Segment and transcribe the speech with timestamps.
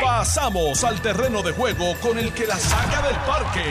[0.00, 3.64] Pasamos al terreno de juego con el que la saca del parque.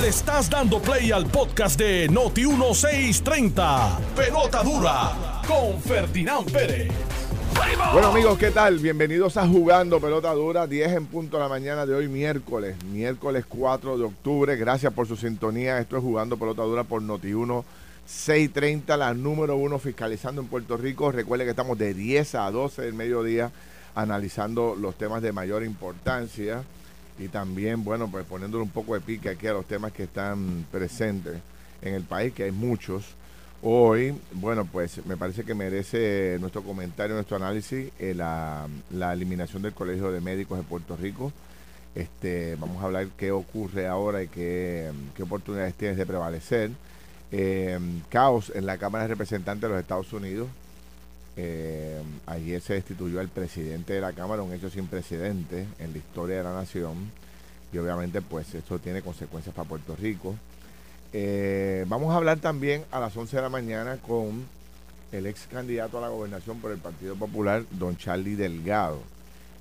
[0.00, 3.98] Le estás dando play al podcast de Noti 1630.
[4.16, 6.92] Pelota dura con Ferdinand Pérez.
[7.92, 8.78] Bueno amigos, ¿qué tal?
[8.78, 13.44] Bienvenidos a Jugando Pelota Dura, 10 en punto de la mañana de hoy miércoles, miércoles
[13.48, 14.56] 4 de octubre.
[14.56, 15.78] Gracias por su sintonía.
[15.78, 17.64] Esto es Jugando Pelota Dura por Noti1
[18.06, 21.10] 630, la número uno fiscalizando en Puerto Rico.
[21.10, 23.50] Recuerde que estamos de 10 a 12 del mediodía
[23.94, 26.64] analizando los temas de mayor importancia
[27.18, 30.66] y también, bueno, pues poniéndole un poco de pique aquí a los temas que están
[30.70, 31.36] presentes
[31.80, 33.04] en el país, que hay muchos.
[33.62, 39.62] Hoy, bueno, pues me parece que merece nuestro comentario, nuestro análisis, eh, la, la, eliminación
[39.62, 41.32] del Colegio de Médicos de Puerto Rico.
[41.94, 46.72] Este, vamos a hablar qué ocurre ahora y qué, qué oportunidades tienes de prevalecer.
[47.36, 47.80] Eh,
[48.10, 50.46] caos en la Cámara de Representantes de los Estados Unidos.
[51.36, 55.98] Eh, ayer se destituyó al presidente de la Cámara, un hecho sin precedentes en la
[55.98, 56.94] historia de la nación.
[57.72, 60.36] Y obviamente, pues esto tiene consecuencias para Puerto Rico.
[61.12, 64.44] Eh, vamos a hablar también a las 11 de la mañana con
[65.10, 69.00] el ex candidato a la gobernación por el Partido Popular, don Charlie Delgado.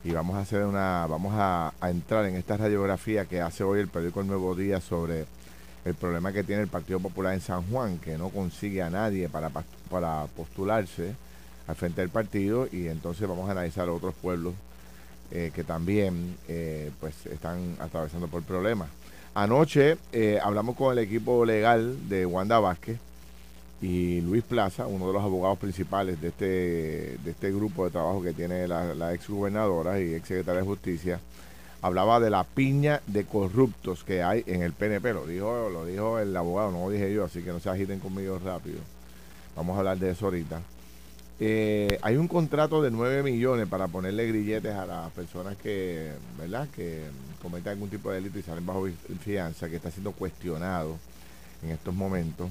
[0.03, 3.79] Y vamos a hacer una, vamos a, a entrar en esta radiografía que hace hoy
[3.79, 5.25] el periódico El Nuevo Día sobre
[5.85, 9.29] el problema que tiene el Partido Popular en San Juan, que no consigue a nadie
[9.29, 9.49] para,
[10.35, 11.15] postularse
[11.67, 14.53] al frente del partido y entonces vamos a analizar otros pueblos
[15.31, 18.89] eh, que también eh, pues están atravesando por problemas.
[19.35, 22.99] Anoche eh, hablamos con el equipo legal de Wanda Vázquez
[23.81, 28.31] y Luis Plaza, uno de los abogados principales de este, este grupo de trabajo que
[28.31, 31.19] tiene la, la ex y ex secretaria de Justicia,
[31.83, 35.13] hablaba de la piña de corruptos que hay en el PNP.
[35.13, 37.99] Lo dijo, lo dijo el abogado, no lo dije yo, así que no se agiten
[37.99, 38.79] conmigo rápido.
[39.55, 40.61] Vamos a hablar de eso ahorita.
[41.41, 46.69] Eh, hay un contrato de 9 millones para ponerle grilletes a las personas que, ¿verdad?
[46.73, 47.01] que
[47.41, 48.87] cometen algún tipo de delito y salen bajo
[49.19, 50.97] fianza, que está siendo cuestionado
[51.63, 52.49] en estos momentos.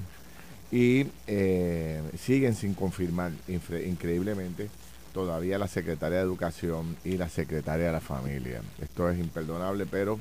[0.71, 4.69] Y eh, siguen sin confirmar, increíblemente,
[5.13, 8.61] todavía la secretaria de Educación y la secretaria de la Familia.
[8.81, 10.19] Esto es imperdonable, pero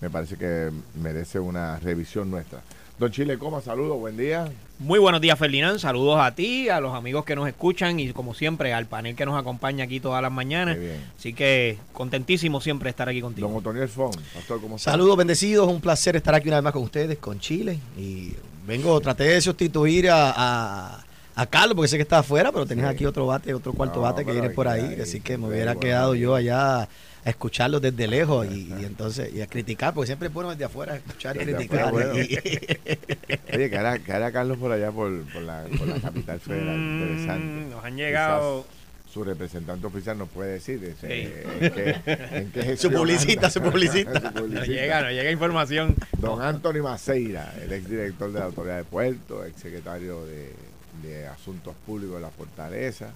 [0.00, 0.70] me parece que
[1.00, 2.60] merece una revisión nuestra.
[2.98, 4.48] Don Chile Coma, saludos, buen día.
[4.78, 5.80] Muy buenos días, Ferdinand.
[5.80, 9.26] Saludos a ti, a los amigos que nos escuchan y, como siempre, al panel que
[9.26, 10.78] nos acompaña aquí todas las mañanas.
[11.18, 13.48] Así que contentísimo siempre estar aquí contigo.
[13.48, 14.92] Don Otoniel Fon, pastor, ¿cómo estás?
[14.92, 15.68] Saludos, bendecidos.
[15.68, 17.80] Un placer estar aquí una vez más con ustedes, con Chile.
[17.98, 18.32] Y
[18.64, 21.03] vengo, traté de sustituir a, a,
[21.50, 24.32] Carlos, porque sé que está afuera, pero tenías aquí otro bate, otro cuarto bate que
[24.32, 24.98] viene por ahí.
[25.00, 26.82] así que me hubiera quedado yo allá
[27.24, 30.94] a escucharlos desde lejos y, entonces y a criticar, porque siempre es bueno desde afuera
[30.96, 31.92] escuchar y criticar.
[33.52, 36.76] Oye, que hará, Carlos por allá por, por, la, por la capital federal.
[36.76, 37.74] Mm, Interesante.
[37.74, 38.66] Nos han llegado.
[39.12, 41.24] su representante oficial nos puede decir ese,
[41.60, 41.96] en, qué,
[42.32, 44.30] en qué su publicita, su publicita.
[44.30, 45.96] Nos llega, nos llega información.
[46.18, 50.52] Don Anthony Maceira, el exdirector de la Autoridad de Puerto, exsecretario de,
[51.04, 53.12] de Asuntos Públicos de la Fortaleza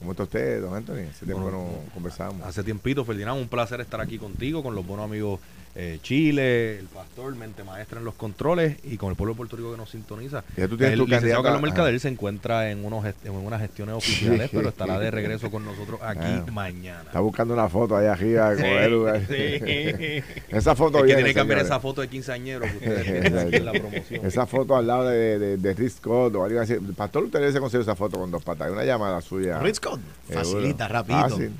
[0.00, 1.10] ¿Cómo está usted, don Anthony?
[1.10, 2.46] Hace tiempo no conversamos.
[2.46, 5.40] Hace tiempito, Ferdinand, un placer estar aquí contigo, con los buenos amigos
[5.74, 9.56] eh, Chile, el pastor, mente maestra en los controles y con el pueblo de Puerto
[9.56, 10.42] Rico que nos sintoniza.
[10.42, 14.50] tú tienes el tu licenciado Carlos Mercader se encuentra en, unos en unas gestiones oficiales,
[14.52, 16.44] pero estará de regreso con nosotros aquí ah.
[16.52, 17.02] mañana.
[17.02, 18.54] Está buscando una foto allá arriba.
[18.56, 23.54] Sí, esa foto es que tiene que cambiar esa foto de quinceañero que ustedes tienen
[23.54, 24.26] en la promoción.
[24.26, 26.74] Esa foto al lado de, de, de Rick Scott o algo así.
[26.96, 28.70] Pastor, usted se conseguir esa foto con dos patas.
[28.72, 29.60] Una llamada suya.
[29.60, 30.00] Rick Scott.
[30.28, 31.20] Facilita, rápido.
[31.20, 31.52] Fácil.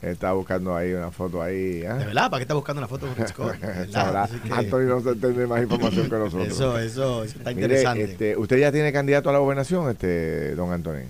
[0.00, 1.82] Está buscando ahí una foto ahí.
[1.82, 1.88] ¿eh?
[1.88, 2.30] ¿De verdad?
[2.30, 3.56] ¿Para qué está buscando una foto con Scott?
[4.50, 6.48] Antonio no se entiende más información que nosotros.
[6.48, 8.04] Eso, eso, está interesante.
[8.04, 11.04] Este, ¿Usted ya tiene candidato a la gobernación, este, don Antonio?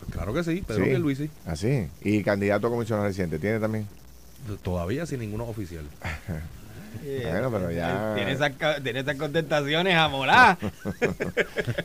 [0.00, 0.96] Pues claro que sí, Pedro ¿Sí?
[0.96, 1.30] Luis sí.
[1.46, 1.86] ¿Ah, sí?
[2.02, 3.38] ¿Y candidato a comisionado reciente?
[3.38, 3.86] ¿Tiene también?
[4.62, 5.84] Todavía sin ninguno oficial.
[7.02, 8.14] bueno, pero ya.
[8.14, 8.52] Tiene esas,
[8.82, 10.08] tiene esas contestaciones a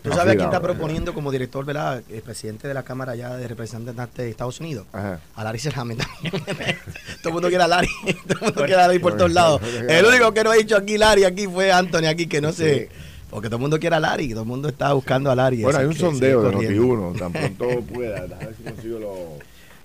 [0.03, 2.03] Tú sabes quién está proponiendo como director, ¿verdad?
[2.09, 4.87] El presidente de la Cámara ya de representantes de Estados Unidos.
[4.93, 5.19] Ajá.
[5.35, 6.33] A Larry Selhammer también.
[7.21, 7.89] todo el mundo quiere a Larry.
[8.27, 9.61] todo el mundo quiere a Larry por todos lados.
[9.87, 12.89] El único que no ha dicho aquí Larry aquí fue Anthony aquí, que no sé.
[13.29, 15.63] Porque todo el mundo quiere a Larry, todo el mundo está buscando a Larry.
[15.63, 19.19] Bueno, hay un sondeo de Noti1, tan pronto pueda, a ver si consigo los,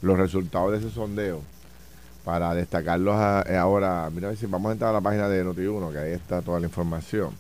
[0.03, 1.43] los resultados de ese sondeo
[2.25, 4.09] para destacarlos eh, ahora.
[4.13, 6.67] Mira, si vamos a entrar a la página de Noti1, que ahí está toda la
[6.67, 7.31] información.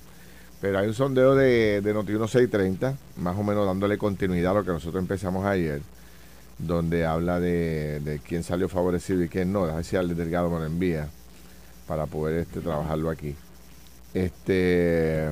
[0.61, 4.65] Pero hay un sondeo de, de Noti1 630, más o menos dándole continuidad a lo
[4.65, 5.81] que nosotros empezamos ayer,
[6.59, 9.65] donde habla de, quién salió favorecido y quién no.
[9.65, 11.09] Déjame si al Delgado me lo envía
[11.87, 13.35] para poder este, trabajarlo aquí.
[14.12, 15.31] Este,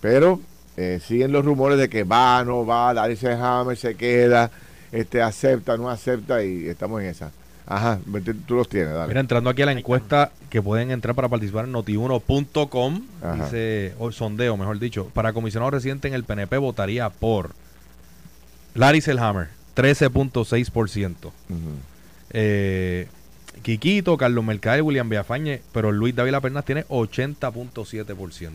[0.00, 0.40] pero
[0.76, 4.50] eh, siguen los rumores de que va, no va, Larry Hammer se queda,
[4.90, 7.30] este, acepta, no acepta y estamos en esa.
[7.66, 7.98] Ajá,
[8.46, 9.08] tú los tienes, dale.
[9.08, 13.02] Mira, entrando aquí a la encuesta que pueden entrar para participar en notiuno.com,
[13.40, 17.52] dice, o sondeo, mejor dicho, para comisionado residente en el PNP votaría por
[18.74, 21.30] Larry Selhammer, 13.6%.
[22.30, 23.08] eh,
[23.64, 28.50] Quiquito, Carlos Mercader, William Villafañe, pero Luis David Pernas tiene 80.7%.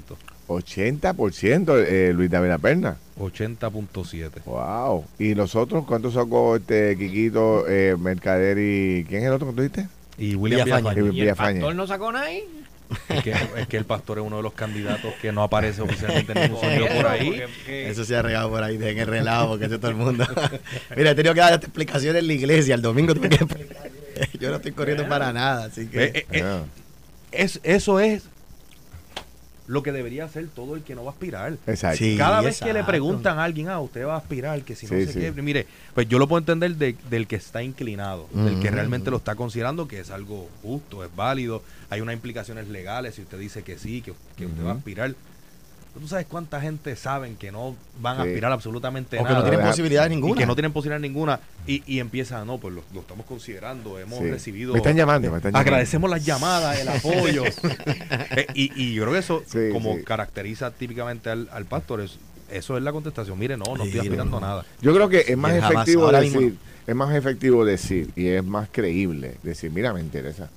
[0.47, 2.95] 80% eh, Luis David Perna.
[3.19, 4.43] 80.7.
[4.45, 5.05] Wow.
[5.17, 9.55] ¿Y los otros cuántos sacó este Quiquito, eh, Mercader y quién es el otro que
[9.55, 9.87] tú dijiste?
[10.19, 11.11] Y William Villafañe.
[11.11, 12.43] ¿Y, el pastor no sacó nada ahí?
[13.07, 16.33] Es que, es que, el pastor es uno de los candidatos que no aparece oficialmente
[16.33, 17.41] en ningún sitio por ahí.
[17.67, 20.25] Eso se ha regado por ahí, en el relajo, porque es todo el mundo.
[20.95, 22.75] Mira, he tenido que dar esta explicación en la iglesia.
[22.75, 23.88] El domingo tuve que explicar.
[24.39, 26.03] Yo no estoy corriendo para nada, así que.
[26.03, 26.61] Eh, eh, eh,
[27.31, 28.23] es, eso es
[29.69, 31.57] lo que debería hacer todo el que no va a aspirar.
[31.67, 32.03] Exacto.
[32.17, 34.93] Cada vez que le preguntan a alguien, ah, usted va a aspirar, que si no
[34.93, 39.11] se qué, mire, pues yo lo puedo entender del que está inclinado, del que realmente
[39.11, 41.61] lo está considerando que es algo justo, es válido,
[41.91, 44.11] hay unas implicaciones legales si usted dice que sí, que,
[44.45, 45.13] usted va a aspirar.
[45.99, 49.27] ¿Tú sabes cuánta gente saben que no van a aspirar absolutamente nada?
[49.27, 50.33] que no tienen posibilidad ninguna.
[50.33, 51.39] Y que no tienen posibilidad ninguna.
[51.67, 54.73] Y, y empiezan, no, pues lo, estamos considerando, hemos recibido...
[54.73, 55.69] Me están llamando, me están llamando.
[55.69, 57.43] Agradecemos las llamadas, el apoyo.
[58.31, 62.01] Eh, y, y, yo creo que eso, como caracteriza típicamente al, pastor,
[62.51, 63.37] eso es la contestación.
[63.39, 64.65] Mire, no, no estoy aspirando a nada.
[64.81, 69.35] Yo creo que es más efectivo decir, es más efectivo decir y es más creíble
[69.43, 70.49] decir, mira, me interesa.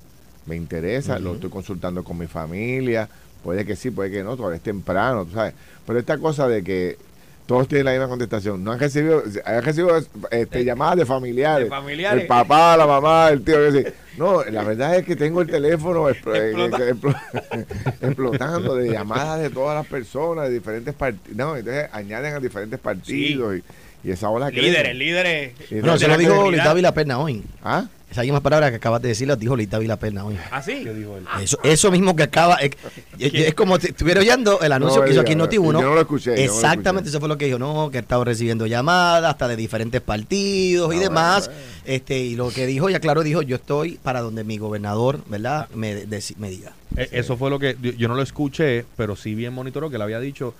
[0.45, 3.09] Me interesa, lo estoy consultando con mi familia,
[3.43, 5.53] Puede que sí, puede que no, todavía es temprano, tú sabes.
[5.85, 6.97] Pero esta cosa de que
[7.45, 8.63] todos tienen la misma contestación.
[8.63, 10.01] No han recibido, han recibido
[10.31, 11.69] este, llamadas de familiares.
[12.13, 13.57] El papá, la mamá, el tío.
[14.17, 16.15] No, la verdad es que tengo el teléfono eh,
[18.01, 21.35] explotando de llamadas de todas las personas, de diferentes partidos.
[21.35, 25.53] No, entonces añaden a diferentes partidos y, y, esa ola Líderes, líderes.
[25.71, 27.43] No, se lo dijo David La Pena hoy.
[27.63, 27.87] ¿Ah?
[28.13, 30.37] Esas mismas palabras que acabas de decir las dijo Lita Vilapena hoy.
[30.51, 30.85] ¿Ah, sí?
[31.41, 32.57] Eso, eso mismo que acaba.
[32.57, 32.73] Es,
[33.17, 35.57] es como si estuviera oyendo el anuncio que hizo aquí en Noti1.
[35.57, 36.43] Yo no lo escuché.
[36.43, 37.89] Exactamente, eso fue lo que dijo, ¿no?
[37.89, 41.49] Que estaba recibiendo llamadas hasta de diferentes partidos y ah, demás.
[41.85, 45.67] este Y lo que dijo, ya claro, dijo: Yo estoy para donde mi gobernador, ¿verdad?,
[45.73, 46.05] me,
[46.37, 46.73] me diga.
[46.95, 47.75] Eh, eso fue lo que.
[47.97, 50.53] Yo no lo escuché, pero sí bien monitoró que le había dicho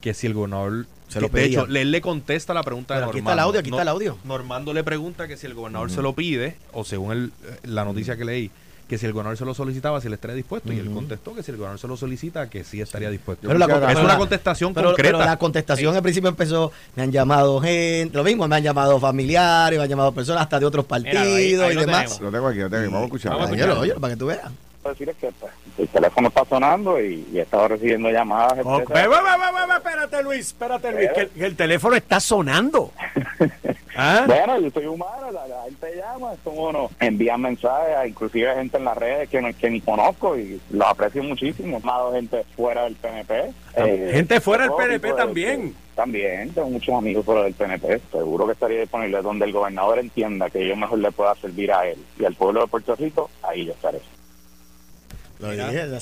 [0.00, 3.18] que si el gobernador se lo de hecho, él le contesta la pregunta de Normando.
[3.18, 4.18] Aquí está el audio, aquí está el audio.
[4.24, 7.84] Normando le pregunta que si el gobernador se lo pide, o según el, eh, la
[7.84, 8.50] noticia que leí,
[8.88, 10.72] que si el gobernador se lo solicitaba, si él estaría dispuesto.
[10.72, 13.48] Y él contestó que si el gobernador se lo solicita, que sí estaría dispuesto.
[13.48, 15.02] Pero es una contestación concreta.
[15.02, 18.98] Pero la contestación al principio empezó, me han llamado gente, lo mismo, me han llamado
[18.98, 22.20] familiares, me han llamado personas hasta de otros partidos y demás.
[22.20, 22.92] Lo tengo aquí, lo tengo aquí.
[22.92, 23.32] Vamos a escuchar.
[23.32, 24.50] Vamos a para que tú veas
[24.88, 28.58] decir es que pues, el teléfono está sonando y, he estado recibiendo llamadas.
[29.76, 32.92] espérate, Luis, espérate, Luis, que el, teléfono está sonando.
[33.96, 34.24] ¿Ah?
[34.26, 38.96] Bueno, yo soy humano, la, gente llama, como no, envían mensajes, inclusive gente en las
[38.96, 41.80] redes que, no, que ni conozco y lo aprecio muchísimo.
[41.80, 43.52] Más gente fuera del PNP.
[43.76, 45.74] Eh, gente fuera del PNP también.
[45.94, 48.00] También, tengo muchos amigos fuera del PNP.
[48.10, 51.86] Seguro que estaría disponible donde el gobernador entienda que yo mejor le pueda servir a
[51.86, 54.00] él y al pueblo de Puerto Rico, ahí yo estaré.
[55.40, 55.96] Lo dije, lo,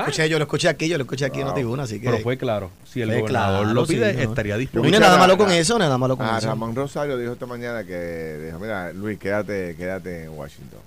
[0.00, 2.10] escuché, yo lo escuché aquí, yo lo escuché aquí en Notibuna, así que...
[2.10, 4.98] Pero fue claro, si el gobernador lo pide, estaría disponible.
[4.98, 6.46] No nada malo con eso, nada malo con eso.
[6.46, 10.80] Ramón Rosario dijo esta mañana que, dijo, mira, Luis, quédate, quédate en Washington.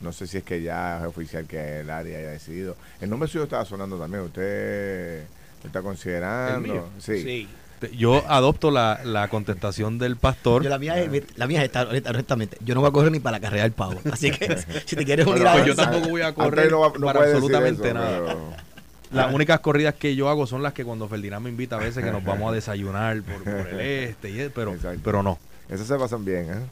[0.00, 2.76] No sé si es que ya es oficial que el área haya decidido.
[3.00, 5.24] El nombre suyo estaba sonando también, ¿usted
[5.64, 6.90] está considerando?
[7.00, 7.22] Sí.
[7.22, 7.48] sí.
[7.90, 10.62] Yo adopto la, la contestación del pastor.
[10.62, 13.38] Yo la mía es, la mía es honestamente, yo no voy a correr ni para
[13.38, 14.00] la carrera del pavo.
[14.10, 16.72] Así que si te quieres unir a pues yo tampoco voy a correr
[17.02, 18.36] para absolutamente nada.
[19.12, 22.02] Las únicas corridas que yo hago son las que cuando Ferdinand me invita a veces
[22.02, 24.74] que nos vamos a desayunar por, el este, y, pero,
[25.04, 25.38] pero no.
[25.68, 26.62] Esas se pasan bien, ¿eh?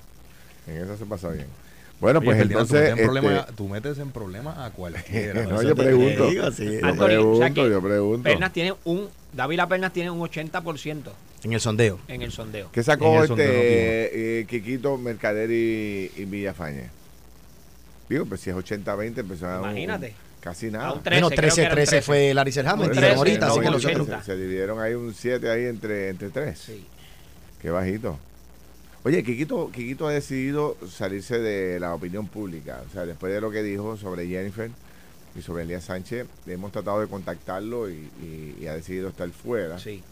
[0.67, 1.47] En eso se pasa bien.
[2.01, 2.95] Bueno, pues entonces.
[2.97, 3.53] Tú, este...
[3.55, 5.45] tú, metes en problemas a cualquiera.
[5.47, 6.33] no, yo pregunto.
[6.33, 6.51] yo
[6.97, 8.23] pregunto, yo pregunto.
[8.23, 9.09] Pernas tiene un.
[9.33, 11.11] David Pernas tiene un 80%.
[11.43, 12.01] En el sondeo.
[12.09, 12.71] En el sondeo.
[12.73, 16.91] ¿Qué sacó este eh, Quiquito, Mercader y, y Villafañe?
[18.09, 20.15] Digo, pues si es 80-20, pues Imagínate.
[20.41, 20.93] casi nada.
[20.93, 25.15] Un 13, 13, fue Larry Serham, ahorita, así que los se, se, dividieron ahí un
[25.15, 26.59] 7 ahí entre, entre 3.
[26.59, 26.85] Sí.
[27.63, 28.19] Qué bajito.
[29.03, 32.83] Oye, Quiquito, Quiquito ha decidido salirse de la opinión pública.
[32.87, 34.71] O sea, después de lo que dijo sobre Jennifer
[35.35, 39.79] y sobre Elías Sánchez, hemos tratado de contactarlo y, ha decidido estar fuera.
[39.79, 40.03] Sí.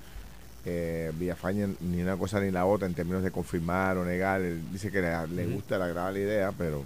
[0.65, 4.41] Eh, Villafaña ni una cosa ni la otra en términos de confirmar o negar.
[4.41, 6.85] Él dice que le, gusta, le agrada la idea, pero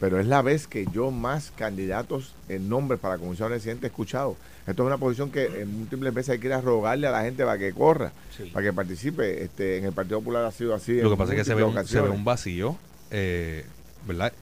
[0.00, 3.88] pero es la vez que yo más candidatos en nombre para la comisión residente he
[3.88, 4.36] escuchado.
[4.66, 7.22] Esto es una posición que en múltiples veces hay que ir a rogarle a la
[7.22, 8.12] gente para que corra,
[8.52, 9.44] para que participe.
[9.44, 11.00] Este, en el Partido Popular ha sido así.
[11.00, 12.78] Lo que pasa es que se ve, un, se ve un vacío,
[13.10, 13.64] eh,
[14.06, 14.32] ¿verdad?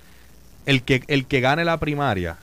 [0.66, 2.36] el que, el que gane la primaria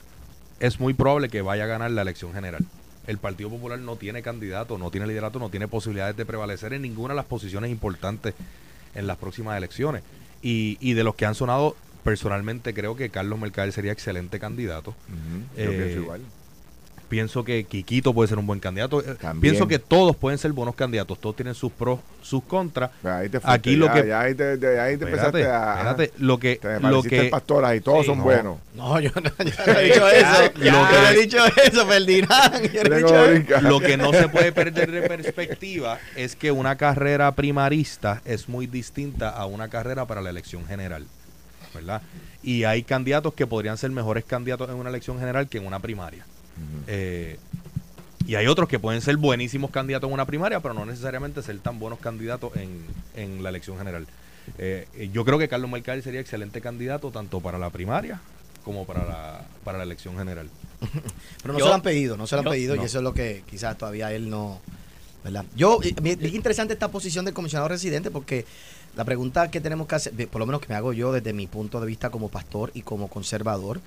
[0.58, 2.64] es muy probable que vaya a ganar la elección general.
[3.06, 6.82] El Partido Popular no tiene candidato, no tiene liderato, no tiene posibilidades de prevalecer en
[6.82, 8.34] ninguna de las posiciones importantes
[8.94, 10.02] en las próximas elecciones.
[10.42, 14.94] Y, y de los que han sonado, personalmente creo que Carlos Mercader sería excelente candidato.
[15.56, 16.20] Yo pienso eh, igual.
[17.10, 19.00] Pienso que Quiquito puede ser un buen candidato.
[19.00, 21.18] Eh, pienso que todos pueden ser buenos candidatos.
[21.18, 22.92] Todos tienen sus pros, sus contras.
[23.42, 27.02] Aquí lo que ya ahí te, ahí te empezaste a espérate, lo que te lo
[27.02, 28.58] que pastoras y todos son buenos.
[28.76, 30.52] No, yo no, yo no he dicho eso.
[30.62, 32.72] yo no he dicho eso, Ferdinand.
[32.72, 33.60] Yo no he dicho eso.
[33.62, 38.68] Lo que no se puede perder de perspectiva es que una carrera primarista es muy
[38.68, 41.06] distinta a una carrera para la elección general.
[41.74, 42.02] ¿verdad?
[42.40, 45.80] Y hay candidatos que podrían ser mejores candidatos en una elección general que en una
[45.80, 46.24] primaria.
[46.86, 47.38] Eh,
[48.26, 51.58] y hay otros que pueden ser buenísimos candidatos en una primaria, pero no necesariamente ser
[51.58, 54.06] tan buenos candidatos en, la elección general.
[54.58, 58.20] Eh, yo creo que Carlos Mercari sería excelente candidato tanto para la primaria
[58.64, 60.48] como para la, para la elección general.
[61.42, 63.14] pero no se lo han pedido, no se lo han pedido y eso es lo
[63.14, 64.60] que quizás todavía él no...
[65.22, 65.44] ¿verdad?
[65.54, 68.46] Yo, es interesante esta posición del comisionado residente porque
[68.96, 71.46] la pregunta que tenemos que hacer, por lo menos que me hago yo desde mi
[71.46, 73.80] punto de vista como pastor y como conservador,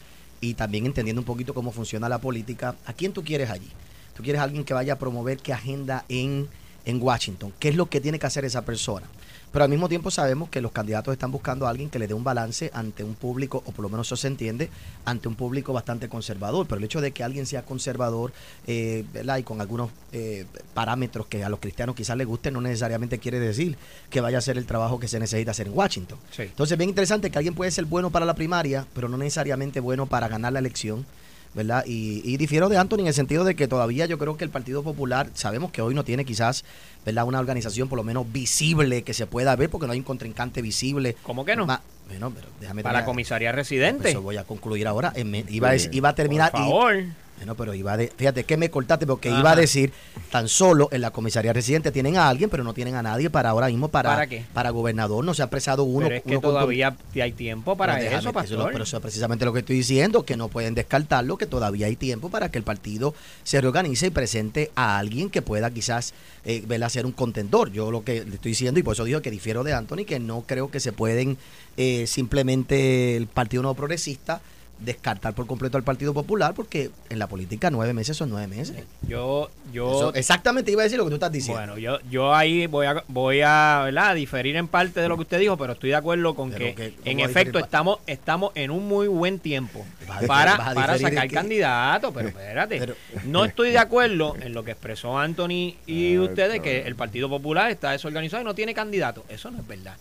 [0.43, 3.69] y también entendiendo un poquito cómo funciona la política, ¿a quién tú quieres allí?
[4.13, 6.49] ¿Tú quieres alguien que vaya a promover qué agenda en,
[6.83, 7.53] en Washington?
[7.59, 9.07] ¿Qué es lo que tiene que hacer esa persona?
[9.53, 12.15] Pero al mismo tiempo sabemos que los candidatos están buscando a alguien que le dé
[12.15, 14.71] un balance ante un público, o por lo menos eso se entiende,
[15.05, 16.65] ante un público bastante conservador.
[16.65, 18.33] Pero el hecho de que alguien sea conservador
[18.65, 19.05] eh,
[19.37, 23.39] y con algunos eh, parámetros que a los cristianos quizás les gusten, no necesariamente quiere
[23.39, 23.77] decir
[24.09, 26.17] que vaya a hacer el trabajo que se necesita hacer en Washington.
[26.35, 30.07] Entonces, bien interesante que alguien puede ser bueno para la primaria, pero no necesariamente bueno
[30.07, 31.05] para ganar la elección.
[31.53, 31.83] ¿Verdad?
[31.85, 34.49] Y, y, difiero de Anthony en el sentido de que todavía yo creo que el
[34.49, 36.65] Partido Popular, sabemos que hoy no tiene quizás,
[37.05, 37.25] ¿verdad?
[37.25, 40.61] Una organización por lo menos visible que se pueda ver, porque no hay un contrincante
[40.61, 41.15] visible.
[41.23, 41.65] ¿Cómo que no?
[41.65, 44.09] bueno, pero déjame Para la comisaría residente.
[44.09, 45.13] Eso voy a concluir ahora.
[45.15, 46.51] Iba, a, iba a terminar.
[46.51, 47.03] Por favor.
[47.43, 49.91] Bueno, pero iba de, fíjate que me cortaste porque iba a decir,
[50.31, 53.49] tan solo en la comisaría residente tienen a alguien, pero no tienen a nadie para
[53.49, 54.45] ahora mismo para, ¿Para, qué?
[54.53, 55.25] para gobernador.
[55.25, 56.07] No se ha apresado uno.
[56.07, 58.69] Pero es que todavía hay tiempo para eso, pastor.
[58.71, 61.97] pero eso es precisamente lo que estoy diciendo, que no pueden descartarlo, que todavía hay
[61.97, 66.13] tiempo para que el partido se reorganice y presente a alguien que pueda quizás
[66.45, 67.73] eh, ser un contendor.
[67.73, 70.21] Yo lo que le estoy diciendo, y por eso digo que difiero de Anthony, que
[70.21, 71.37] no creo que se pueden
[71.75, 74.39] eh, simplemente el Partido No Progresista
[74.83, 78.83] descartar por completo al Partido Popular porque en la política nueve meses son nueve meses.
[79.07, 81.61] Yo, yo exactamente iba a decir lo que tú estás diciendo.
[81.61, 84.15] Bueno, yo, yo ahí voy a, voy a ¿verdad?
[84.15, 87.19] diferir en parte de lo que usted dijo, pero estoy de acuerdo con que, en
[87.19, 89.85] efecto estamos, estamos en un muy buen tiempo
[90.27, 92.93] para, para sacar candidatos, pero espérate,
[93.25, 97.71] no estoy de acuerdo en lo que expresó Anthony y ustedes que el Partido Popular
[97.71, 99.23] está desorganizado y no tiene candidato.
[99.29, 99.95] Eso no es verdad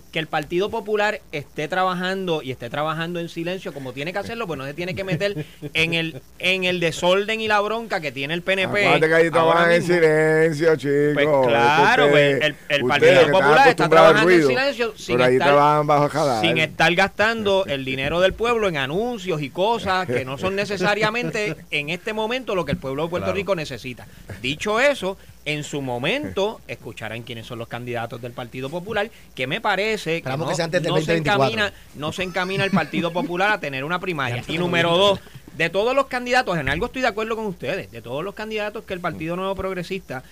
[0.00, 4.46] que el Partido Popular esté trabajando y esté trabajando en silencio como tiene que hacerlo,
[4.46, 8.12] pues no se tiene que meter en el en el desorden y la bronca que
[8.12, 9.00] tiene el PNP.
[9.00, 11.14] que ahí trabajan en silencio, chicos.
[11.14, 16.58] Pues claro, pues el, el Partido Popular está trabajando en silencio sin, estar, bajo sin
[16.58, 21.90] estar gastando el dinero del pueblo en anuncios y cosas que no son necesariamente en
[21.90, 24.06] este momento lo que el pueblo de Puerto Rico necesita.
[24.40, 29.60] Dicho eso, en su momento escucharán quiénes son los candidatos del Partido Popular, que me
[29.60, 34.42] parece que, no, se encamina, no se encamina el Partido Popular a tener una primaria.
[34.48, 35.20] Y número dos,
[35.56, 38.84] de todos los candidatos, en algo estoy de acuerdo con ustedes, de todos los candidatos
[38.84, 40.24] que el Partido Nuevo Progresista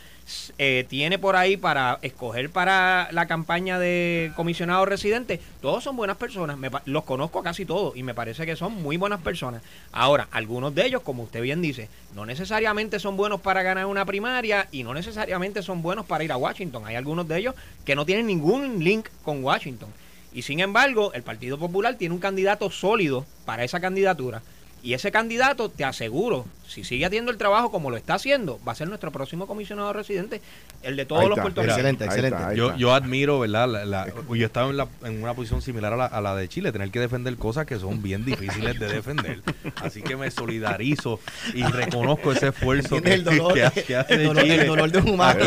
[0.59, 6.17] eh, tiene por ahí para escoger para la campaña de comisionado residente, todos son buenas
[6.17, 9.63] personas, los conozco casi todos y me parece que son muy buenas personas.
[9.93, 14.05] Ahora, algunos de ellos, como usted bien dice, no necesariamente son buenos para ganar una
[14.05, 16.87] primaria y no necesariamente son buenos para ir a Washington.
[16.87, 19.91] Hay algunos de ellos que no tienen ningún link con Washington.
[20.33, 24.43] Y sin embargo, el Partido Popular tiene un candidato sólido para esa candidatura
[24.83, 28.73] y ese candidato, te aseguro, si sigue haciendo el trabajo como lo está haciendo, va
[28.73, 30.41] a ser nuestro próximo comisionado residente,
[30.83, 31.79] el de todos los puertorriqueños.
[31.79, 32.57] Excelente, excelente.
[32.57, 33.69] yo, yo admiro, ¿verdad?
[33.87, 36.49] La, yo he estado en, la, en, una posición similar a la, a la, de
[36.49, 39.43] Chile, tener que defender cosas que son bien difíciles de defender.
[39.77, 41.21] Así que me solidarizo
[41.55, 44.63] y reconozco ese esfuerzo que, el dolor, que, hace el dolor, Chile.
[44.63, 45.41] El dolor de un humano.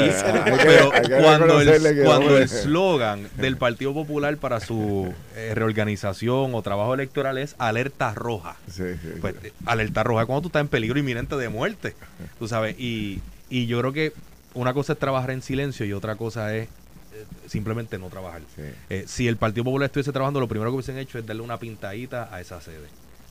[0.46, 0.92] Pero
[1.22, 7.38] cuando el, cuando el slogan del Partido Popular para su eh, reorganización o trabajo electoral
[7.38, 8.58] es alerta roja.
[8.70, 11.96] Sí, sí, pues, alerta roja cuando tú estás en peligro inminente de muerte,
[12.38, 14.14] tú sabes, y, y yo creo que
[14.54, 18.42] una cosa es trabajar en silencio y otra cosa es eh, simplemente no trabajar.
[18.90, 21.58] Eh, si el Partido Popular estuviese trabajando, lo primero que hubiesen hecho es darle una
[21.58, 22.88] pintadita a esa sede.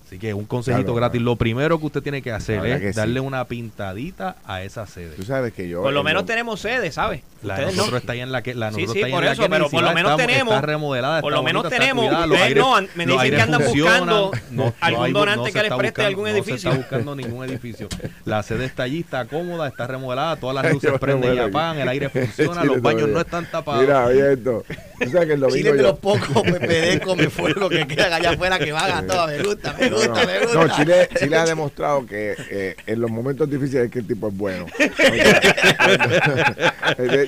[0.07, 1.21] Así que un consejito gratis.
[1.23, 5.17] Lo primero que usted tiene que hacer es darle una pintadita a esa sede.
[5.17, 5.83] Tú sabes que yo.
[5.83, 7.23] Por lo menos tenemos sede, ¿sabes?
[7.43, 8.55] La de nosotros está ahí en la que.
[8.55, 10.55] La sí, sí, por eso, pero por lo menos tenemos.
[10.55, 11.21] Está remodelada.
[11.21, 12.05] Por lo menos tenemos.
[12.05, 14.33] Ustedes no, me dicen que andan buscando
[14.81, 16.71] algún donante que les preste algún edificio.
[16.71, 17.89] No se está buscando ningún edificio.
[18.25, 21.89] La sede está allí, está cómoda, está remodelada, todas las luces prenden y apagan, el
[21.89, 23.83] aire funciona, los baños no están tapados.
[23.83, 24.65] Mira, oye esto.
[25.05, 25.57] O sea que el domingo.
[25.57, 29.27] Chile de los pocos PPD come fuego que quedan allá afuera que van a todo.
[29.27, 30.55] Me me gusta.
[30.55, 34.29] No, Chile, Chile ha demostrado que eh, en los momentos difíciles es que el tipo
[34.29, 34.67] es bueno.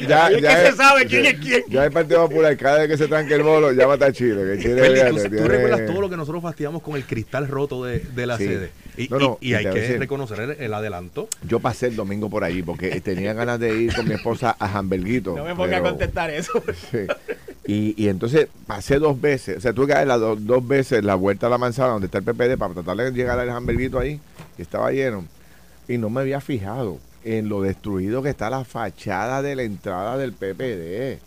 [0.09, 1.63] ya, ya se sabe quién es quién.
[1.69, 4.57] Ya el Partido Popular, cada vez que se tranque el bolo, ya mata a Chile.
[4.57, 8.27] Que Chile ¿tú, recuerdas todo lo que nosotros fastidiamos con el cristal roto de, de
[8.27, 8.71] la sede?
[8.97, 9.09] Y,
[9.41, 11.29] y, hay que reconocer el, adelanto.
[11.47, 14.79] Yo pasé el domingo por ahí porque tenía ganas de ir con mi esposa a
[14.79, 15.37] Hamburguito.
[15.37, 16.53] No me ponga a contestar eso.
[16.91, 17.07] Sí.
[17.67, 21.17] Y, y, entonces pasé dos veces, o sea, tuve que dar las dos veces la
[21.17, 24.21] vuelta a la manzana donde está el PPD para tratar de llegar al hamburguito ahí,
[24.57, 25.25] que estaba lleno.
[25.89, 30.17] Y no me había fijado en lo destruido que está la fachada de la entrada
[30.17, 31.21] del PPD.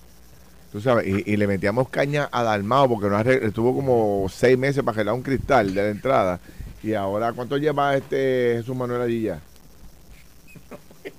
[0.71, 4.95] Tú sabes, y, le metíamos caña a Dalmao porque no estuvo como seis meses para
[4.95, 6.39] gelar un cristal de la entrada.
[6.81, 9.39] Y ahora, ¿cuánto lleva este Jesús Manuel allí ya?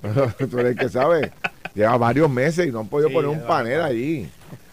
[0.50, 1.32] Tú eres el que sabe.
[1.74, 4.28] Lleva varios meses y no han podido poner un panel allí.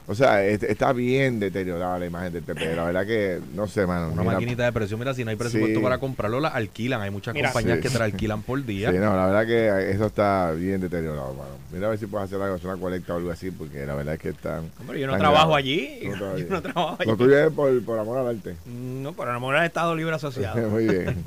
[0.10, 2.76] O sea, está bien deteriorada la imagen del PP.
[2.78, 4.10] La verdad que, no sé, mano.
[4.14, 7.02] Una maquinita de presión, mira, si no hay presupuesto para comprarlo, la alquilan.
[7.02, 8.90] Hay muchas compañías que te la alquilan por día.
[8.90, 11.50] Sí, no, la verdad que eso está bien deteriorado, mano.
[11.74, 14.14] Mira a ver si puedes hacer algo, una colecta o algo así, porque la verdad
[14.14, 14.72] es que están.
[14.80, 16.00] Hombre, yo no trabajo allí.
[16.02, 16.16] yo
[16.50, 17.10] no trabajo allí.
[17.10, 18.56] Lo tuyo es por, por amor al arte.
[18.66, 20.70] No, por amor al Estado Libre Asociado.
[20.70, 21.18] Muy bien.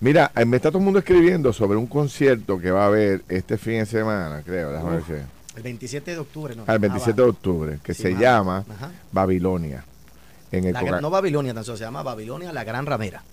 [0.00, 3.58] Mira, me está todo el mundo escribiendo sobre un concierto que va a haber este
[3.58, 4.72] fin de semana, creo.
[4.72, 5.37] Déjame ver si.
[5.58, 6.64] El 27 de octubre, ¿no?
[6.72, 8.64] El 27 de octubre, que se llama
[9.10, 9.84] Babilonia.
[10.52, 13.24] En el no Babilonia, tan solo se llama Babilonia la Gran Ramera.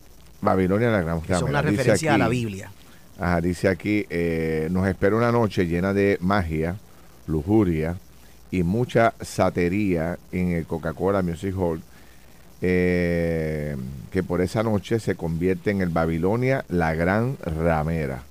[0.41, 1.37] Babilonia la Gran Ramera.
[1.37, 2.71] Es una referencia a la Biblia.
[3.19, 6.77] Ajá, dice aquí, eh, nos espera una noche llena de magia,
[7.27, 7.95] lujuria
[8.49, 11.79] y mucha satería en el Coca-Cola Music Hall,
[12.59, 13.77] eh,
[14.11, 18.23] que por esa noche se convierte en el Babilonia la Gran Ramera.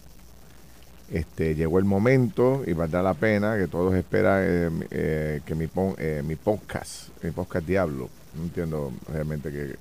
[1.12, 5.68] Este, llegó el momento y valdrá la pena que todos esperan eh, eh, que mi,
[5.98, 9.76] eh, mi podcast, mi podcast Diablo, no entiendo realmente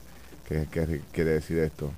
[0.48, 0.68] qué,
[1.12, 1.92] quiere decir esto.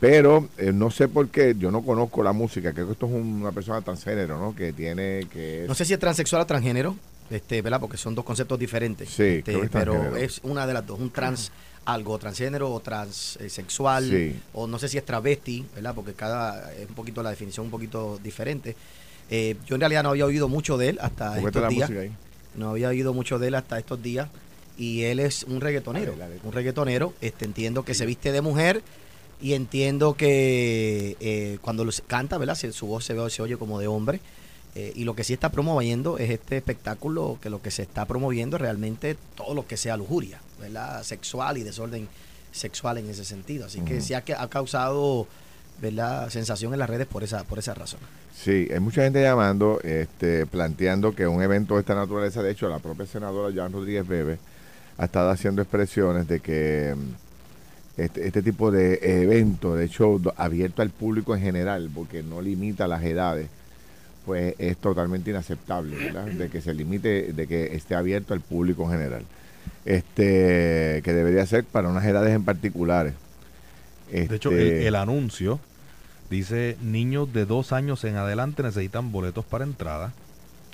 [0.00, 3.52] pero no sé por qué, yo no conozco la música, creo que esto es una
[3.52, 4.56] persona transgénero, ¿no?
[4.56, 5.66] Que tiene que...
[5.68, 6.96] No sé si es transexual o transgénero,
[7.30, 7.80] este, ¿verdad?
[7.80, 9.10] Porque son dos conceptos diferentes.
[9.10, 11.52] Sí, este, pero es una de las dos, un trans
[11.84, 15.94] algo transgénero o transexual, o no sé si es travesti, ¿verdad?
[15.94, 18.76] Porque cada es un poquito la definición un poquito diferente.
[19.30, 21.90] Eh, yo en realidad no había oído mucho de él hasta estos días.
[22.54, 24.28] No había oído mucho de él hasta estos días.
[24.76, 26.14] Y él es un reggaetonero.
[26.42, 27.14] un reggaetonero.
[27.20, 28.82] Este, entiendo que se viste de mujer
[29.40, 32.56] y entiendo que eh, cuando canta, ¿verdad?
[32.72, 34.20] Su voz se, ve, se oye como de hombre.
[34.74, 38.06] Eh, y lo que sí está promoviendo es este espectáculo, que lo que se está
[38.06, 41.02] promoviendo es realmente todo lo que sea lujuria, ¿verdad?
[41.04, 42.08] Sexual y desorden
[42.50, 43.66] sexual en ese sentido.
[43.66, 45.28] Así que sí ha, ha causado
[45.80, 46.28] ¿verdad?
[46.30, 48.00] sensación en las redes por esa, por esa razón.
[48.34, 52.68] Sí, hay mucha gente llamando, este, planteando que un evento de esta naturaleza, de hecho
[52.68, 54.38] la propia senadora Joan Rodríguez Bebe
[54.98, 60.82] ha estado haciendo expresiones de que mm, este, este tipo de evento, de hecho abierto
[60.82, 63.48] al público en general, porque no limita las edades,
[64.24, 66.26] pues es totalmente inaceptable, ¿verdad?
[66.26, 69.24] De que se limite, de que esté abierto al público en general.
[69.84, 73.14] Este, que debería ser para unas edades en particulares.
[74.10, 75.60] de hecho, este el, anuncio
[76.30, 80.12] dice niños de dos años en adelante necesitan boletos para entrada.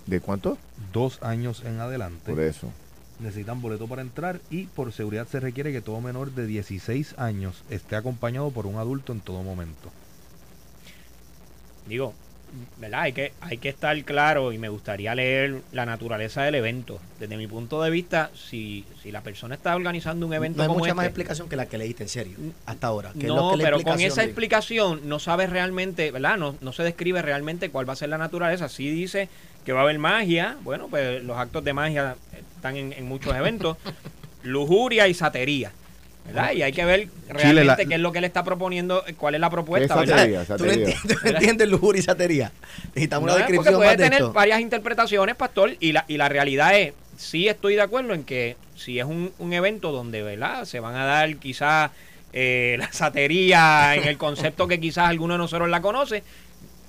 [0.07, 0.59] ¿De cuánto?
[0.93, 2.33] Dos años en adelante.
[2.33, 2.71] Por eso.
[3.19, 7.65] Necesitan boleto para entrar y por seguridad se requiere que todo menor de 16 años
[7.69, 9.91] esté acompañado por un adulto en todo momento.
[11.87, 12.15] Digo,
[12.79, 13.01] ¿verdad?
[13.03, 17.01] Hay que, hay que estar claro y me gustaría leer la naturaleza del evento.
[17.19, 20.79] Desde mi punto de vista, si, si la persona está organizando un evento no hay
[20.79, 22.37] mucha más este explicación que la que leíste, en serio,
[22.67, 23.13] hasta ahora.
[23.15, 26.37] no, pero con esa explicación no sabes realmente, ¿verdad?
[26.37, 28.69] No, no se describe realmente cuál va a ser la naturaleza.
[28.69, 29.29] Sí dice
[29.65, 32.17] que va a haber magia, bueno, pues los actos de magia
[32.57, 33.77] están en, en muchos eventos,
[34.43, 35.73] lujuria y satería.
[36.55, 39.51] Y hay que ver realmente qué es lo que él está proponiendo, cuál es la
[39.51, 40.03] propuesta.
[40.57, 40.73] ¿Tú no
[41.31, 42.53] entiendes, lujuria y satería?
[42.89, 47.49] Necesitamos una descripción puede tener varias interpretaciones, pastor, y la, y la realidad es, sí
[47.49, 50.65] estoy de acuerdo en que si es un, un evento donde, ¿verdad?
[50.65, 51.91] Se van a dar quizás
[52.33, 56.23] eh, la satería en el concepto que quizás alguno de nosotros la conoce,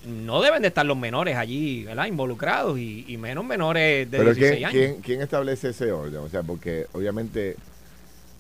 [0.05, 2.07] no deben de estar los menores allí, ¿verdad?
[2.07, 6.21] Involucrados y, y menos menores de Pero ¿quién, ¿quién, ¿quién establece ese orden?
[6.21, 7.55] O sea, porque obviamente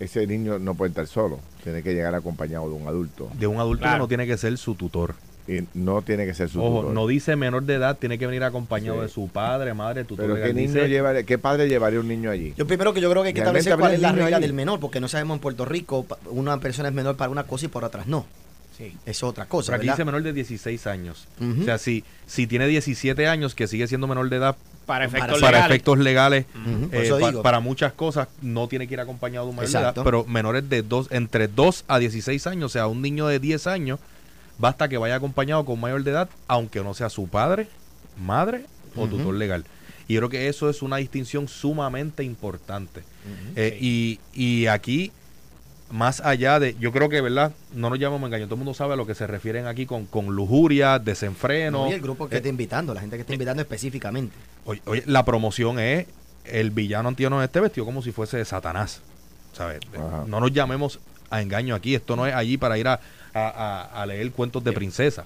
[0.03, 3.29] ese niño no puede estar solo, tiene que llegar acompañado de un adulto.
[3.37, 5.15] De un adulto que no tiene que ser su tutor.
[5.47, 6.93] Y no tiene que ser su Ojo, tutor.
[6.93, 10.25] no dice menor de edad, tiene que venir acompañado de su padre, madre, tutor.
[10.25, 10.73] Pero ¿qué, niño
[11.25, 12.53] ¿qué padre llevaría un niño allí?
[12.57, 14.45] Yo primero que yo creo que hay que Realmente establecer cuál es la regla allí.
[14.45, 17.65] del menor, porque no sabemos en Puerto Rico, una persona es menor para una cosa
[17.65, 18.25] y por otras no.
[18.81, 18.97] Sí.
[19.05, 19.67] Es otra cosa.
[19.67, 19.97] Pero aquí ¿verdad?
[19.97, 21.27] dice menor de 16 años.
[21.39, 25.39] O sea, si, si tiene 17 años, que sigue siendo menor de edad, Para efectos
[25.39, 25.67] Para para
[25.97, 26.45] legales.
[26.91, 29.95] efectos eh, para muchas cosas, no tiene que ir acompañado de un mayor de edad,
[30.03, 33.67] pero menores de dos, entre 2 a 16 años, o sea, un niño de 10
[33.67, 33.99] años,
[34.57, 37.67] basta que vaya acompañado con un mayor de edad, aunque no sea su padre,
[38.19, 38.65] madre
[38.95, 39.63] o tutor legal.
[40.07, 43.03] Y yo creo que eso es una distinción sumamente importante.
[43.55, 45.11] Eh, y, y aquí,
[45.91, 47.51] más allá de, yo creo que, ¿verdad?
[47.73, 50.05] No nos llamamos engaño, todo el mundo sabe a lo que se refieren aquí con,
[50.05, 51.85] con lujuria, desenfreno.
[51.85, 54.35] No, y el grupo que Eh, está invitando, la gente que está invitando específicamente.
[54.65, 56.07] Oye, oye, la promoción es
[56.45, 59.01] el villano antiguo este vestido como si fuese Satanás.
[59.53, 59.79] ¿Sabes?
[59.95, 60.23] Ajá.
[60.27, 60.99] No nos llamemos
[61.29, 61.93] a engaño aquí.
[61.93, 62.99] Esto no es allí para ir a,
[63.33, 63.49] a-
[63.93, 65.25] a- a leer cuentos de princesa.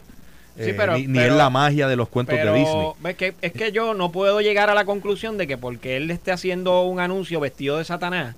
[0.58, 2.88] Sí, Eh, pero- ni, ni pero- es la magia de los cuentos Pero de Disney.
[3.02, 6.10] ves que, es que yo no puedo llegar a la conclusión de que porque él
[6.12, 8.36] esté haciendo un anuncio vestido de Satanás,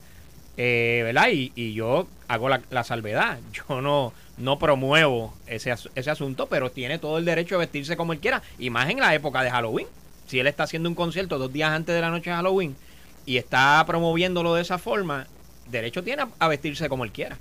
[0.58, 1.28] eh, ¿verdad?
[1.32, 3.40] Y, y yo hago la, la salvedad.
[3.54, 8.14] Yo no, no promuevo ese, ese asunto, pero tiene todo el derecho de vestirse como
[8.14, 8.42] él quiera.
[8.60, 9.88] Y más en la época de Halloween.
[10.28, 12.76] Si él está haciendo un concierto dos días antes de la noche de Halloween
[13.26, 15.26] y está promoviéndolo de esa forma,
[15.72, 17.38] derecho tiene a, a vestirse como él quiera.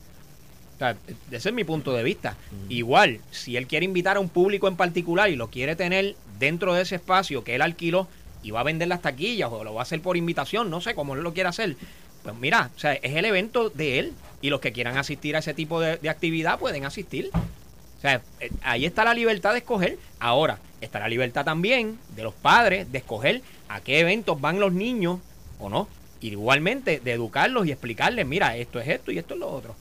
[0.77, 0.97] O sea,
[1.31, 2.37] ese es mi punto de vista.
[2.69, 6.75] Igual, si él quiere invitar a un público en particular y lo quiere tener dentro
[6.75, 8.09] de ese espacio que él alquiló
[8.43, 10.95] y va a vender las taquillas o lo va a hacer por invitación, no sé
[10.95, 11.77] cómo él lo quiera hacer.
[12.23, 14.13] Pues mira, o sea, es el evento de él
[14.47, 17.31] y los que quieran asistir a ese tipo de, actividad pueden asistir.
[17.35, 19.99] O sea, eh, ahí está la libertad de escoger.
[20.21, 24.73] Ahora, está la libertad también de los padres de escoger a qué eventos van los
[24.73, 25.19] niños
[25.59, 25.89] o no.
[26.21, 29.75] Igualmente, de educarlos y explicarles, mira, esto es esto y esto es lo otro.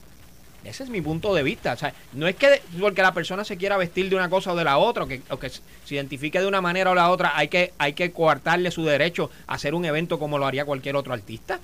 [0.64, 1.72] Ese es mi punto de vista.
[1.72, 4.56] O sea, no es que porque la persona se quiera vestir de una cosa o
[4.56, 5.62] de la otra, o que, o que se
[5.94, 9.54] identifique de una manera o la otra, hay que, hay que coartarle su derecho a
[9.54, 11.60] hacer un evento como lo haría cualquier otro artista.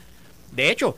[0.52, 0.96] De hecho,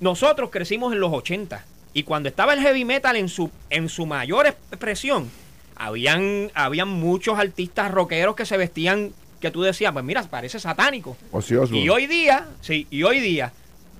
[0.00, 4.06] nosotros crecimos en los 80 y cuando estaba el heavy metal en su, en su
[4.06, 5.30] mayor expresión,
[5.76, 11.16] habían, habían muchos artistas rockeros que se vestían, que tú decías, pues mira, parece satánico.
[11.76, 13.52] Y hoy día, sí, y hoy día,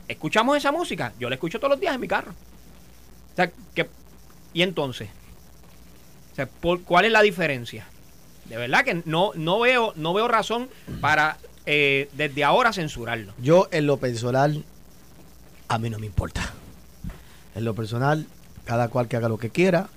[0.09, 2.33] escuchamos esa música, yo la escucho todos los días en mi carro.
[2.33, 3.89] O sea, que,
[4.53, 5.09] y entonces,
[6.33, 7.87] o sea, ¿por- ¿cuál es la diferencia?
[8.47, 10.69] De verdad que no, no veo, no veo razón
[11.01, 13.33] para eh, desde ahora censurarlo.
[13.41, 14.65] Yo, en lo personal,
[15.69, 16.53] a mí no me importa.
[17.55, 18.27] En lo personal,
[18.65, 19.89] cada cual que haga lo que quiera.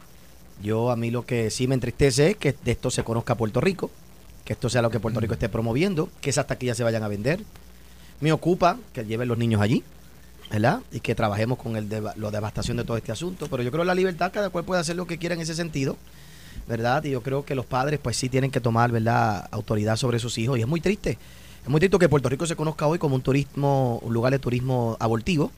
[0.61, 3.61] Yo, a mí lo que sí me entristece es que de esto se conozca Puerto
[3.61, 3.89] Rico,
[4.45, 7.07] que esto sea lo que Puerto Rico esté promoviendo, que esas taquillas se vayan a
[7.07, 7.41] vender.
[8.19, 9.83] Me ocupa que lleven los niños allí,
[10.51, 10.81] ¿verdad?
[10.91, 13.47] Y que trabajemos con el deva- la devastación de todo este asunto.
[13.49, 15.97] Pero yo creo la libertad, cada cual puede hacer lo que quiera en ese sentido.
[16.67, 17.03] ¿verdad?
[17.03, 20.37] Y yo creo que los padres pues sí tienen que tomar, ¿verdad?, autoridad sobre sus
[20.37, 20.57] hijos.
[20.57, 21.17] Y es muy triste.
[21.63, 24.39] Es muy triste que Puerto Rico se conozca hoy como un turismo, un lugar de
[24.39, 25.51] turismo abortivo,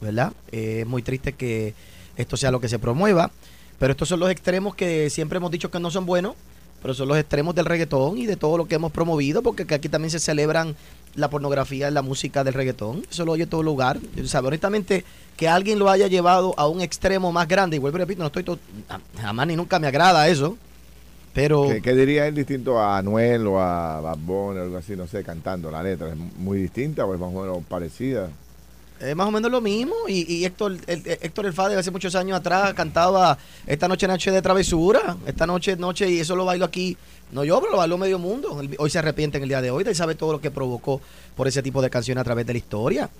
[0.00, 0.32] ¿verdad?
[0.50, 1.74] Eh, es muy triste que
[2.16, 3.30] esto sea lo que se promueva.
[3.78, 6.34] Pero estos son los extremos que siempre hemos dicho que no son buenos,
[6.80, 9.74] pero son los extremos del reggaetón y de todo lo que hemos promovido, porque que
[9.74, 10.74] aquí también se celebran
[11.14, 13.02] la pornografía en la música del reggaetón.
[13.10, 13.98] Eso lo oye todo lugar.
[14.22, 15.04] O sea, honestamente,
[15.36, 18.28] que alguien lo haya llevado a un extremo más grande, y vuelvo y repito, no
[18.28, 18.58] estoy to-
[19.20, 20.56] jamás ni nunca me agrada eso.
[21.32, 24.96] Pero ¿Qué, qué diría él distinto a Anuel o a Bad Bunny o algo así?
[24.96, 26.08] No sé, cantando la letra.
[26.08, 28.28] ¿Es muy distinta o es más o menos parecida?
[29.02, 29.94] es más o menos lo mismo.
[30.08, 34.30] Y, y Héctor, el, Héctor El Fader hace muchos años atrás cantaba Esta noche noche
[34.30, 36.96] de travesura, esta noche noche, y eso lo bailo aquí.
[37.32, 38.60] No yo, pero lo bailó medio mundo.
[38.78, 41.00] Hoy se arrepiente en el día de hoy y sabe todo lo que provocó
[41.34, 43.10] por ese tipo de canciones a través de la historia.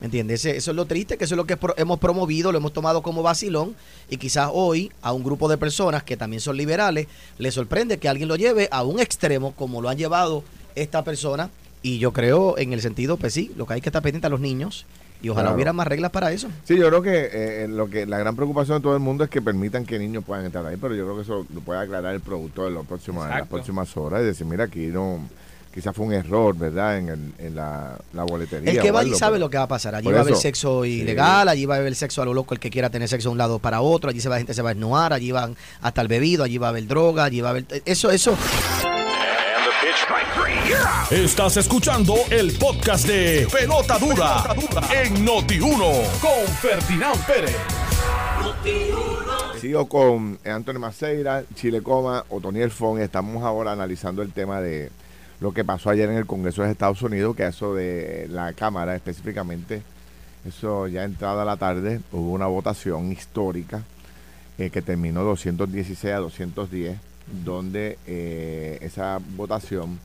[0.00, 0.44] ¿Me entiendes?
[0.44, 3.22] Eso es lo triste, que eso es lo que hemos promovido, lo hemos tomado como
[3.22, 3.74] vacilón
[4.08, 7.08] y quizás hoy a un grupo de personas que también son liberales
[7.38, 10.44] les sorprende que alguien lo lleve a un extremo como lo han llevado
[10.76, 11.50] esta persona
[11.82, 14.30] y yo creo en el sentido, pues sí, lo que hay que estar pendiente a
[14.30, 14.86] los niños
[15.20, 15.56] y ojalá Claro.
[15.56, 16.48] hubiera más reglas para eso.
[16.62, 19.30] Sí, yo creo que eh, lo que la gran preocupación de todo el mundo es
[19.30, 22.14] que permitan que niños puedan entrar ahí, pero yo creo que eso lo puede aclarar
[22.14, 25.20] el productor en, los próximos, en las próximas horas y decir, mira, aquí no,
[25.78, 26.98] quizás fue un error, ¿verdad?
[26.98, 28.72] En, el- en la, la boletería.
[28.72, 29.94] El que va allí sabe pero- lo que va a pasar.
[29.94, 31.02] Allí Por va a haber sexo sí.
[31.02, 33.32] ilegal, allí va a haber sexo a lo loco el que quiera tener sexo de
[33.32, 35.56] un lado para otro, allí se va, la gente se va a desnudar, allí van
[35.80, 37.64] hasta el bebido, allí va a haber droga, allí va a haber...
[37.84, 38.36] Eso, eso...
[41.10, 44.44] Estás escuchando el podcast de Pelota Dura,
[44.92, 47.56] en Noti1 con Ferdinand Pérez.
[49.60, 53.00] Sigo con Anthony Maceira, Chile Coma, Otoniel Fon.
[53.00, 54.90] Estamos ahora analizando el tema de
[55.40, 58.96] lo que pasó ayer en el Congreso de Estados Unidos, que eso de la Cámara
[58.96, 59.82] específicamente
[60.44, 63.82] Eso ya entrada la tarde hubo una votación histórica
[64.56, 66.98] eh, que terminó 216 a 210,
[67.44, 70.00] donde eh, esa votación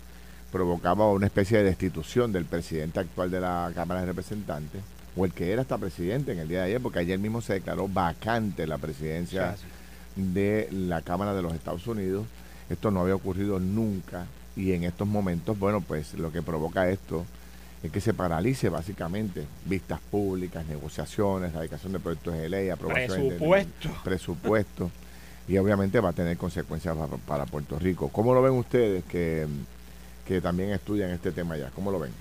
[0.51, 4.81] provocaba una especie de destitución del presidente actual de la Cámara de Representantes,
[5.15, 7.53] o el que era hasta presidente en el día de ayer, porque ayer mismo se
[7.53, 9.55] declaró vacante la presidencia
[10.15, 12.27] de la Cámara de los Estados Unidos.
[12.69, 17.25] Esto no había ocurrido nunca y en estos momentos, bueno, pues lo que provoca esto
[17.81, 23.89] es que se paralice básicamente vistas públicas, negociaciones, radicación de proyectos de ley, aprobación presupuesto.
[23.89, 24.91] de presupuesto
[25.47, 26.95] y obviamente va a tener consecuencias
[27.27, 28.07] para Puerto Rico.
[28.07, 29.47] ¿Cómo lo ven ustedes que
[30.25, 31.69] que también estudian este tema ya.
[31.71, 32.11] ¿Cómo lo ven?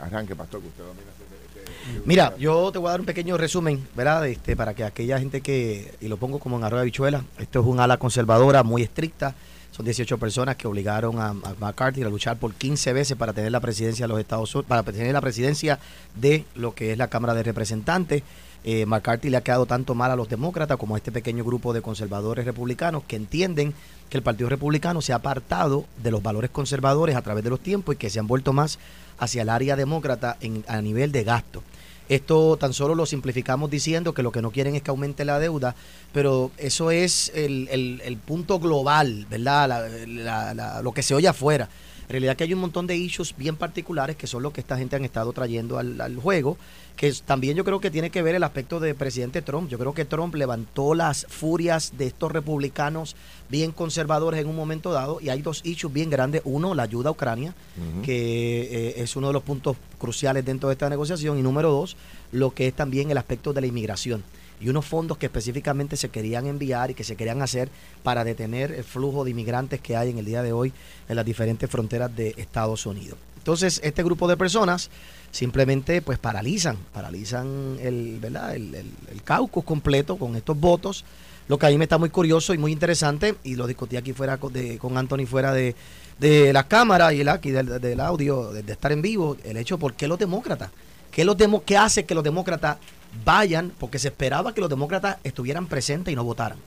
[0.00, 3.06] Arranque, pastor, que usted domina este, este, este Mira, yo te voy a dar un
[3.06, 4.26] pequeño resumen, ¿verdad?
[4.26, 7.66] Este, para que aquella gente que, y lo pongo como en arroba bichuela, esto es
[7.66, 9.34] un ala conservadora muy estricta.
[9.78, 13.60] Son 18 personas que obligaron a, McCarthy a luchar por 15 veces para tener la
[13.60, 15.78] presidencia de los Estados Unidos, para tener la presidencia
[16.16, 18.24] de lo que es la Cámara de Representantes.
[18.64, 21.72] Eh, McCarthy le ha quedado tanto mal a los demócratas como a este pequeño grupo
[21.72, 23.72] de conservadores republicanos que entienden
[24.10, 27.60] que el Partido Republicano se ha apartado de los valores conservadores a través de los
[27.60, 28.80] tiempos y que se han vuelto más
[29.20, 31.62] hacia el área demócrata en, a nivel de gasto.
[32.08, 35.38] Esto tan solo lo simplificamos diciendo que lo que no quieren es que aumente la
[35.38, 35.74] deuda,
[36.12, 40.82] pero eso es el, el, punto global, ¿verdad?
[40.82, 41.68] lo que se oye afuera.
[42.08, 44.78] En realidad que hay un montón de issues bien particulares que son los que esta
[44.78, 46.56] gente han estado trayendo al, al juego
[46.98, 49.70] que también yo creo que tiene que ver el aspecto de presidente Trump.
[49.70, 53.14] Yo creo que Trump levantó las furias de estos republicanos
[53.48, 56.42] bien conservadores en un momento dado y hay dos issues bien grandes.
[56.44, 57.54] Uno, la ayuda a Ucrania,
[58.02, 61.38] que eh, es uno de los puntos cruciales dentro de esta negociación.
[61.38, 61.96] Y número dos,
[62.32, 64.24] lo que es también el aspecto de la inmigración
[64.60, 67.68] y unos fondos que específicamente se querían enviar y que se querían hacer
[68.02, 70.72] para detener el flujo de inmigrantes que hay en el día de hoy
[71.08, 73.18] en las diferentes fronteras de Estados Unidos.
[73.36, 74.90] Entonces, este grupo de personas
[75.30, 78.54] simplemente pues paralizan, paralizan el, ¿verdad?
[78.54, 81.04] El, el, caucus completo con estos votos.
[81.48, 84.12] Lo que a mí me está muy curioso y muy interesante, y lo discutí aquí
[84.12, 85.74] fuera con Anthony fuera de,
[86.18, 89.94] de la cámara y el aquí del, audio, de, estar en vivo, el hecho por
[89.94, 90.70] qué los demócratas,
[91.10, 92.76] qué, los demo, qué hace que los demócratas
[93.24, 96.58] vayan, porque se esperaba que los demócratas estuvieran presentes y no votaran.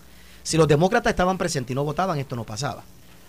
[0.44, 2.84] Si los demócratas estaban presentes y no votaban, esto no pasaba.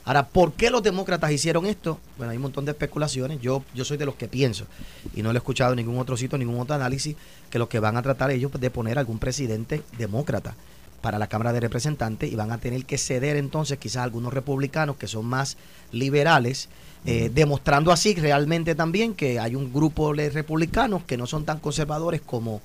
[0.04, 2.00] Ahora, ¿por qué los demócratas hicieron esto?
[2.16, 3.40] Bueno, hay un montón de especulaciones.
[3.40, 4.66] Yo, yo soy de los que pienso,
[5.14, 7.14] y no lo he escuchado en ningún otro sitio, ningún otro análisis,
[7.50, 10.56] que lo que van a tratar ellos de poner algún presidente demócrata
[11.02, 14.96] para la Cámara de Representantes y van a tener que ceder entonces quizás algunos republicanos
[14.96, 15.58] que son más
[15.90, 16.68] liberales,
[17.04, 21.58] eh, demostrando así realmente también que hay un grupo de republicanos que no son tan
[21.58, 22.62] conservadores como,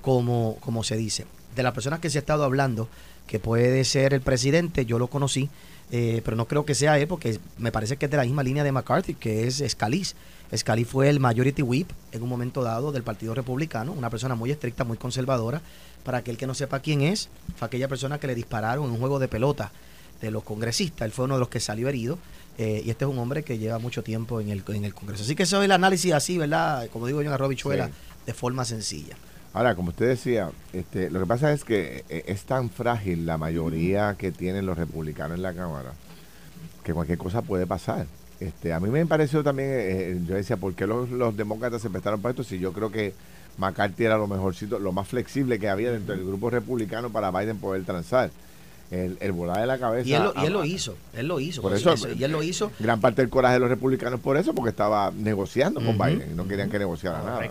[0.00, 1.26] como, como se dice.
[1.54, 2.88] De las personas que se ha estado hablando,
[3.26, 5.48] que puede ser el presidente, yo lo conocí,
[5.92, 8.42] eh, pero no creo que sea él porque me parece que es de la misma
[8.42, 10.14] línea de McCarthy, que es Scalise.
[10.56, 14.50] Scalise fue el majority whip en un momento dado del Partido Republicano, una persona muy
[14.50, 15.60] estricta, muy conservadora.
[16.04, 18.98] Para aquel que no sepa quién es, fue aquella persona que le dispararon en un
[18.98, 19.70] juego de pelota
[20.20, 21.06] de los congresistas.
[21.06, 22.18] Él fue uno de los que salió herido.
[22.58, 25.22] Eh, y este es un hombre que lleva mucho tiempo en el, en el Congreso.
[25.22, 26.88] Así que eso es el análisis así, ¿verdad?
[26.92, 27.90] Como digo yo en Arrobichuela,
[28.26, 29.16] de forma sencilla.
[29.52, 33.36] Ahora, como usted decía, este, lo que pasa es que eh, es tan frágil la
[33.36, 35.92] mayoría que tienen los republicanos en la Cámara
[36.84, 38.06] que cualquier cosa puede pasar.
[38.38, 41.90] Este, a mí me pareció también, eh, eh, yo decía, ¿por qué los, demócratas se
[41.90, 42.44] prestaron para esto?
[42.44, 43.12] Si yo creo que
[43.58, 47.58] McCarthy era lo mejorcito, lo más flexible que había dentro del grupo republicano para Biden
[47.58, 48.30] poder transar.
[48.90, 50.08] El, el volar de la cabeza.
[50.08, 51.62] Y él lo, hizo, él lo hizo.
[51.62, 52.72] Por eso, y él lo hizo.
[52.80, 56.34] Gran parte del coraje de los republicanos por eso, porque estaba negociando con Biden y
[56.34, 57.48] no querían que negociara nada.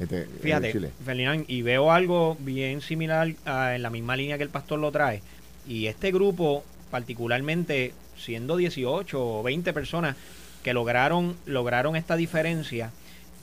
[0.00, 0.72] Este, Fíjate,
[1.04, 5.22] Ferdinand, y veo algo bien similar en la misma línea que el pastor lo trae.
[5.68, 10.16] Y este grupo, particularmente siendo 18 o 20 personas
[10.62, 12.92] que lograron, lograron esta diferencia,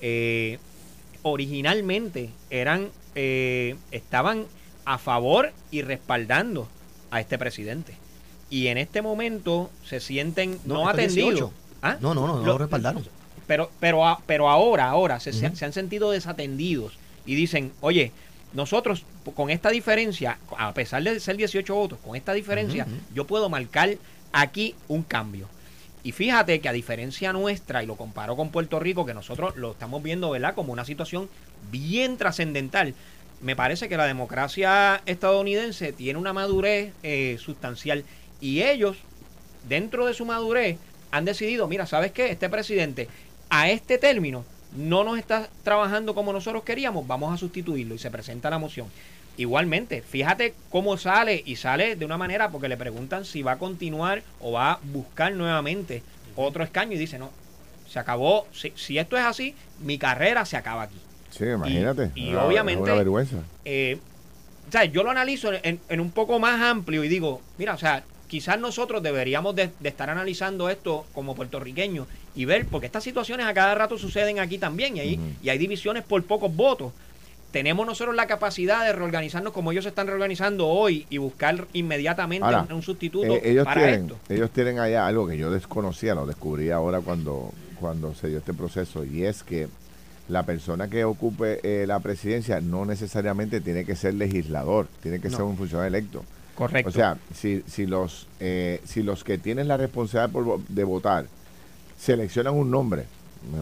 [0.01, 0.57] eh,
[1.21, 4.45] originalmente eran, eh, estaban
[4.85, 6.67] a favor y respaldando
[7.11, 7.93] a este presidente.
[8.49, 11.51] Y en este momento se sienten no, atendidos.
[11.83, 11.97] ¿Ah?
[11.99, 13.03] No, no, no, no lo respaldaron.
[13.47, 18.11] Pero, pero, pero ahora, ahora se, se, han sentido desatendidos y dicen, oye,
[18.53, 19.03] nosotros
[19.35, 23.97] con esta diferencia, a pesar de ser 18 votos, con esta diferencia, yo puedo marcar
[24.31, 25.47] aquí un cambio.
[26.03, 29.71] Y fíjate que a diferencia nuestra, y lo comparo con Puerto Rico, que nosotros lo
[29.71, 30.55] estamos viendo, ¿verdad?
[30.55, 31.29] Como una situación
[31.71, 32.93] bien trascendental.
[33.41, 38.03] Me parece que la democracia estadounidense tiene una madurez eh, sustancial
[38.39, 38.97] y ellos,
[39.67, 40.77] dentro de su madurez,
[41.11, 42.31] han decidido, mira, ¿sabes qué?
[42.31, 43.07] Este presidente
[43.49, 48.11] a este término no nos está trabajando como nosotros queríamos, vamos a sustituirlo y se
[48.11, 48.87] presenta la moción.
[49.37, 53.57] Igualmente, fíjate cómo sale y sale de una manera porque le preguntan si va a
[53.57, 56.01] continuar o va a buscar nuevamente
[56.35, 57.29] otro escaño y dice, no,
[57.87, 60.97] se acabó, si, si esto es así, mi carrera se acaba aquí.
[61.29, 62.11] Sí, imagínate.
[62.15, 62.83] Y, obviamente.
[62.83, 63.37] Es una vergüenza.
[63.63, 63.99] Eh,
[64.67, 67.77] o sea, yo lo analizo en, en, un poco más amplio y digo, mira, o
[67.77, 73.45] sea, quizás nosotros deberíamos de, estar analizando esto como puertorriqueños y ver, porque estas situaciones
[73.45, 76.91] a cada rato suceden aquí también y, ahí, y hay divisiones por pocos votos.
[77.51, 82.45] Tenemos nosotros la capacidad de reorganizarnos como ellos se están reorganizando hoy y buscar inmediatamente
[82.71, 84.17] un, sustituto eh, ellos para tienen, esto.
[84.29, 88.53] Ellos tienen allá algo que yo desconocía, lo descubrí ahora cuando, cuando se dio este
[88.53, 89.69] proceso, y es que
[90.27, 95.29] la persona que ocupe eh, la presidencia no necesariamente tiene que ser legislador, tiene que
[95.29, 96.25] ser un funcionario electo.
[96.57, 96.89] Correcto.
[96.89, 101.25] O sea, si, si, los, eh, si los que tienen la responsabilidad de votar
[101.99, 103.03] seleccionan un nombre,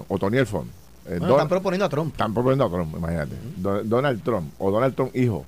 [0.08, 0.70] Otoniel Font.
[1.06, 2.14] Eh, están proponiendo a Trump.
[2.14, 3.36] Están proponiendo a Trump, imagínate.
[3.58, 5.46] Donald Trump o Donald Trump hijo.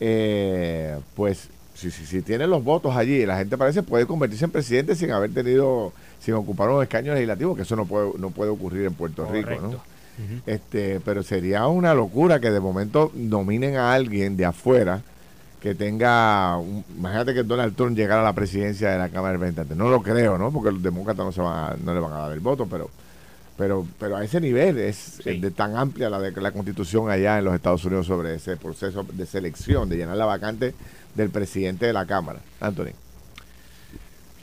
[0.00, 4.50] Eh, pues si, si, si tienen los votos allí, la gente parece puede convertirse en
[4.50, 8.50] presidente sin haber tenido, sin ocupar un escaño legislativo, que eso no puede, no puede
[8.50, 9.94] ocurrir en Puerto Rico, ¿no?
[10.46, 15.02] este, pero sería una locura que de momento nominen a alguien de afuera
[15.64, 16.60] que tenga,
[16.94, 19.74] imagínate que Donald Trump llegara a la presidencia de la Cámara de Representantes.
[19.74, 20.52] No lo creo, ¿no?
[20.52, 22.90] Porque los demócratas no, se van no le van a dar el voto, pero
[23.56, 27.46] pero pero a ese nivel es, de tan amplia la, de, la constitución allá en
[27.46, 30.74] los Estados Unidos sobre ese proceso de selección, de llenar la vacante
[31.14, 32.40] del presidente de la Cámara.
[32.60, 32.92] Anthony.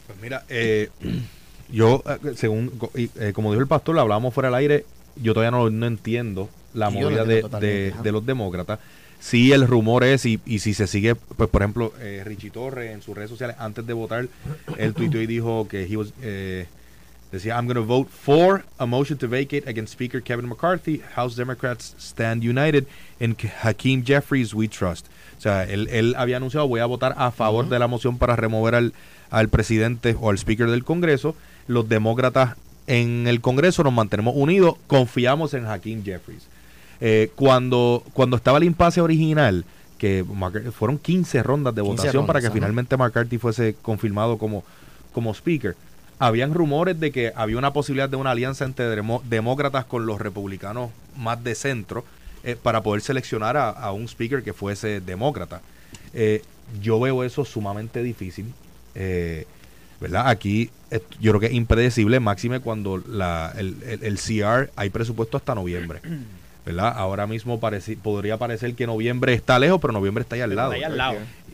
[0.07, 0.89] Pues mira, eh,
[1.69, 4.85] yo, eh, según, eh, como dijo el pastor, lo hablábamos fuera del aire,
[5.17, 8.79] yo todavía no, no entiendo la movida de, de, de los demócratas
[9.21, 12.91] si el rumor es, y, y si se sigue, pues por ejemplo, eh, Richie Torres
[12.91, 14.27] en sus redes sociales, antes de votar,
[14.77, 16.65] él tuiteó y dijo que he was, eh,
[17.31, 21.01] decía, I'm going to vote for a motion to vacate against Speaker Kevin McCarthy.
[21.15, 22.87] House Democrats stand united.
[23.21, 25.05] and Hakeem Jeffries we trust.
[25.37, 28.35] O sea, él, él había anunciado, voy a votar a favor de la moción para
[28.35, 28.93] remover al,
[29.29, 31.35] al presidente o al Speaker del Congreso.
[31.67, 32.57] Los demócratas
[32.87, 36.47] en el Congreso nos mantenemos unidos, confiamos en Hakeem Jeffries.
[37.03, 39.65] Eh, cuando, cuando estaba el impasse original,
[39.97, 40.23] que
[40.71, 44.63] fueron 15 rondas de votación para que finalmente McCarthy fuese confirmado como,
[45.11, 45.75] como speaker.
[46.19, 48.85] Habían rumores de que había una posibilidad de una alianza entre
[49.29, 52.05] demócratas con los republicanos más de centro
[52.43, 55.61] eh, para poder seleccionar a, un speaker que fuese demócrata.
[56.13, 56.43] Eh,
[56.81, 58.53] yo veo eso sumamente difícil.
[59.99, 60.29] ¿verdad?
[60.29, 60.71] Aquí
[61.19, 65.53] yo creo que es impredecible, máxime cuando la, el, el, el CR hay presupuesto hasta
[65.53, 66.01] noviembre.
[66.65, 66.93] ¿Verdad?
[66.95, 70.73] Ahora mismo podría parecer que noviembre está lejos, pero noviembre está ahí al lado.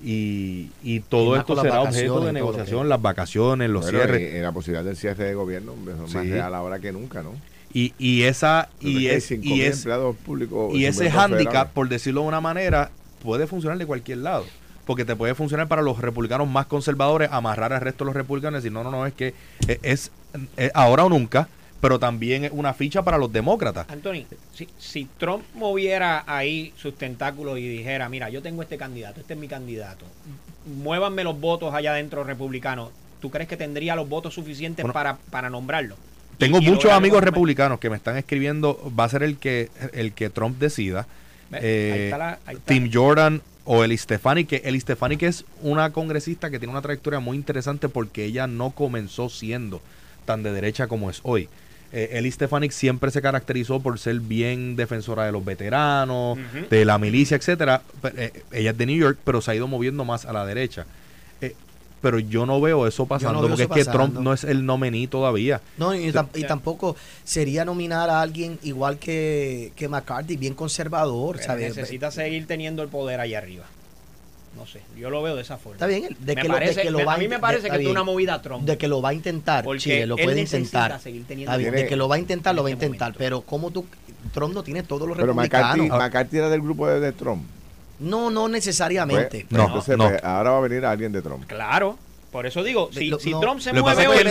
[0.03, 4.35] Y, y todo esto será objeto de negociación, las vacaciones, los cierres.
[4.35, 5.73] Y, la posibilidad del cierre de gobierno
[6.05, 7.31] es más real ahora que nunca, ¿no?
[7.73, 9.37] Y, y esa y, es, y,
[10.25, 12.91] públicos y ese hándicap, por decirlo de una manera,
[13.21, 14.45] puede funcionar de cualquier lado
[14.85, 18.63] porque te puede funcionar para los republicanos más conservadores, amarrar al resto de los republicanos
[18.65, 19.33] y no, no, no, es que
[19.83, 20.11] es
[20.73, 21.49] ahora o nunca
[21.81, 23.87] pero también es una ficha para los demócratas.
[23.89, 29.19] Anthony, si, si Trump moviera ahí sus tentáculos y dijera, mira, yo tengo este candidato,
[29.21, 30.05] este es mi candidato,
[30.65, 32.89] muévanme los votos allá adentro republicanos,
[33.21, 35.95] ¿tú crees que tendría los votos suficientes para, para nombrarlo?
[36.37, 40.29] Tengo muchos amigos republicanos que me están escribiendo, va a ser el que, el que
[40.29, 41.07] Trump decida.
[41.51, 42.13] Eh,
[42.65, 46.81] Tim Jordan o Eli Stefani, que Eli Stefani que es una congresista que tiene una
[46.81, 49.81] trayectoria muy interesante porque ella no comenzó siendo
[50.25, 51.49] tan de derecha como es hoy.
[51.93, 56.37] Eh, Eli Stefanik siempre se caracterizó por ser bien defensora de los veteranos,
[56.69, 57.81] de la milicia, etcétera.
[58.15, 60.85] Eh, ella es de New York, pero se ha ido moviendo más a la derecha.
[61.39, 61.55] Eh,
[62.01, 65.61] pero yo no veo eso pasando, porque es que Trump no es el nominee todavía.
[65.77, 66.11] No, y,
[66.47, 71.39] tampoco sería nominar a alguien igual que, que McCarthy, bien conservador.
[71.57, 73.65] Necesita seguir teniendo el poder ahí arriba.
[74.57, 75.75] No sé, yo lo veo de esa forma.
[75.75, 76.47] Está bien, de, que,
[76.89, 78.65] lo, va a mí me parece que es una movida Trump.
[78.65, 80.99] De que lo va a intentar, Chile, lo puede intentar.
[80.99, 83.13] de que lo va a intentar, lo va a este intentar.
[83.15, 83.85] Pero como tú,
[84.33, 85.77] Trump no tiene todos los pero republicanos.
[85.77, 87.43] McCarthy, McCarthy era del grupo de, Trump.
[87.99, 89.45] No, no necesariamente.
[89.47, 91.45] Pues, no, entonces, pues, ahora va a venir alguien de Trump.
[91.45, 91.97] Claro.
[92.31, 94.23] Por eso digo, si, si Trump se mueve hoy,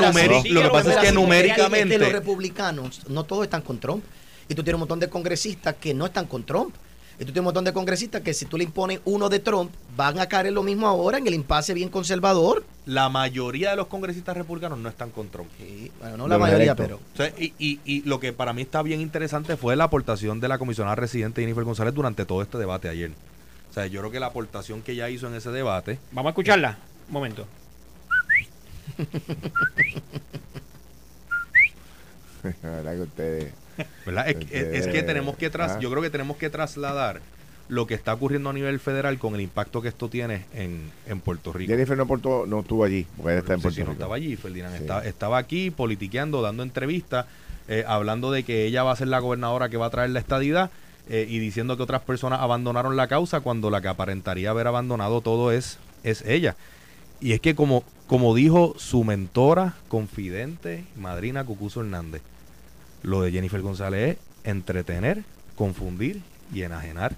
[0.50, 4.04] lo que pasa es que numéricamente los republicanos no todos están con Trump
[4.48, 6.74] y tú tienes un montón de congresistas que no están con Trump.
[7.18, 9.70] Y tú tienes un montón de congresistas que si tú le impones uno de Trump,
[9.96, 12.62] van a caer en lo mismo ahora, en el impasse bien conservador.
[12.84, 15.48] La mayoría de los congresistas republicanos no están con Trump.
[15.98, 17.00] bueno, no la mayoría, pero...
[17.38, 20.58] y, y, y, lo que para mí está bien interesante fue la aportación de la
[20.58, 23.12] comisionada residente Jennifer González durante todo este debate ayer.
[23.70, 25.98] O sea, yo creo que la aportación que ella hizo en ese debate...
[26.12, 26.76] Vamos a escucharla.
[27.08, 27.46] Un momento.
[32.62, 37.20] la verdad que ustedes es, que tenemos que tras, yo creo que tenemos que trasladar
[37.68, 41.20] lo que está ocurriendo a nivel federal con el impacto que esto tiene en, en
[41.20, 41.72] Puerto Rico.
[41.72, 43.88] Jennifer no, no estuvo allí, porque está en Puerto Rico.
[43.88, 45.04] no estaba allí, Ferdinand.
[45.04, 47.26] Estaba, aquí politiqueando, dando entrevistas,
[47.68, 50.20] eh, hablando de que ella va a ser la gobernadora que va a traer la
[50.20, 50.70] estadidad.
[51.08, 55.20] eh, y diciendo que otras personas abandonaron la causa cuando la que aparentaría haber abandonado
[55.20, 56.56] todo es, es ella.
[57.20, 62.22] Y es que como, como dijo su mentora, confidente, madrina Cucuso Hernández,
[63.02, 65.24] lo de Jennifer González es entretener,
[65.56, 66.22] confundir
[66.52, 67.14] y enajenar.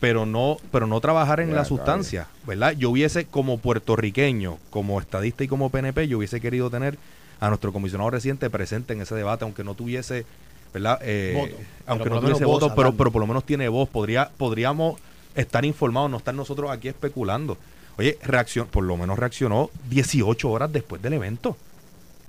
[0.00, 2.72] Pero no, pero no trabajar en la sustancia, ¿verdad?
[2.72, 6.98] Yo hubiese, como puertorriqueño, como estadista y como PNP, yo hubiese querido tener
[7.40, 10.24] a nuestro comisionado reciente presente en ese debate, aunque no tuviese,
[10.72, 11.00] ¿verdad?
[11.02, 11.52] Eh,
[11.86, 13.88] aunque no tuviese voto, pero, pero por lo menos tiene voz.
[13.88, 15.00] Podría, podríamos
[15.34, 17.56] estar informados, no estar nosotros aquí especulando.
[17.98, 21.56] Oye, reacción, por lo menos reaccionó 18 horas después del evento.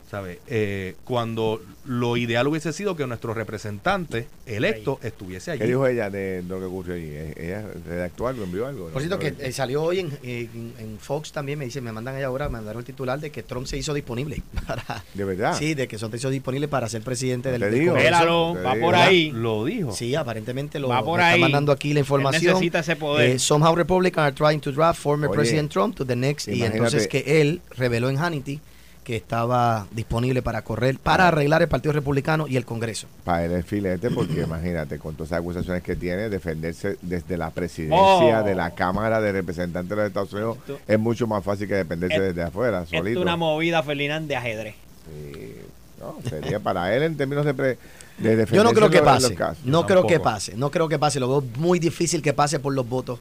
[0.09, 0.39] ¿Sabe?
[0.47, 5.59] Eh, cuando lo ideal hubiese sido que nuestro representante electo estuviese allí.
[5.59, 7.11] ¿Qué dijo ella de lo que ocurrió allí?
[7.35, 8.89] ¿Ella redactó algo, envió algo?
[8.89, 12.25] Por cierto, que eh, salió hoy en, en, Fox también, me dice, me mandan allá
[12.25, 14.41] ahora, me mandaron el titular de que Trump se hizo disponible.
[14.67, 15.55] Para, ¿De verdad?
[15.55, 19.31] Sí, de que Trump se hizo disponible para ser presidente del, digo, va por ahí.
[19.31, 19.91] Lo dijo.
[19.91, 21.35] Sí, aparentemente lo va por ahí.
[21.35, 22.53] está mandando aquí la información.
[22.53, 23.29] necesita ese poder.
[23.29, 26.47] Eh, somehow Republicans are trying to draft former President Trump to the next.
[26.47, 28.59] Y entonces que él reveló en Hannity
[29.03, 33.07] que estaba disponible para correr, para arreglar el Partido Republicano y el Congreso.
[33.23, 38.43] Para el filete, porque imagínate, con todas las acusaciones que tiene, defenderse desde la presidencia,
[38.43, 38.75] de la oh.
[38.75, 42.85] Cámara de Representantes de los Estados Unidos, es mucho más fácil que defenderse desde afuera,
[42.85, 43.19] solito.
[43.19, 44.75] Es una movida, Ferdinand, de ajedrez.
[45.05, 45.55] Sí,
[45.99, 47.53] no, sería para él en términos de...
[47.53, 47.77] Pre,
[48.19, 51.27] de Yo no creo que pase, no creo que pase, no creo que pase, lo
[51.29, 53.19] veo muy difícil que pase por los votos,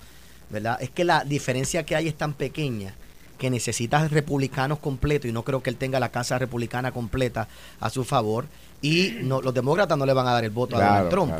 [0.51, 0.77] ¿verdad?
[0.81, 2.95] Es que la diferencia que hay es tan pequeña
[3.39, 7.49] que necesita republicanos completos y no creo que él tenga la casa republicana completa
[7.81, 8.47] a su favor
[8.83, 11.33] y no, los demócratas no le van a dar el voto a Donald Trump.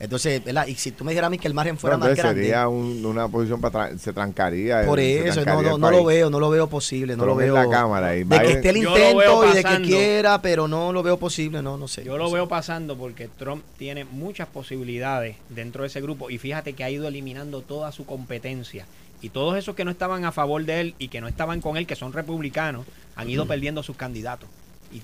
[0.00, 0.66] Entonces, ¿verdad?
[0.66, 2.42] Y si tú me dijeras a mí que el margen fuera más grande.
[2.42, 3.96] Sería una posición para.
[3.96, 4.84] se trancaría.
[4.84, 7.16] Por eso, no, no, no lo veo, no lo veo posible.
[7.16, 7.54] No lo veo.
[7.54, 8.08] la cámara.
[8.08, 11.76] de que esté el intento y de que quiera, pero no lo veo posible, no,
[11.76, 12.04] no sé.
[12.04, 16.72] Yo lo veo pasando porque Trump tiene muchas posibilidades dentro de ese grupo y fíjate
[16.72, 18.86] que ha ido eliminando toda su competencia
[19.24, 21.78] y todos esos que no estaban a favor de él y que no estaban con
[21.78, 22.84] él, que son republicanos,
[23.16, 24.50] han ido perdiendo sus candidatos.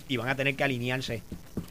[0.08, 1.22] Y, van a tener que alinearse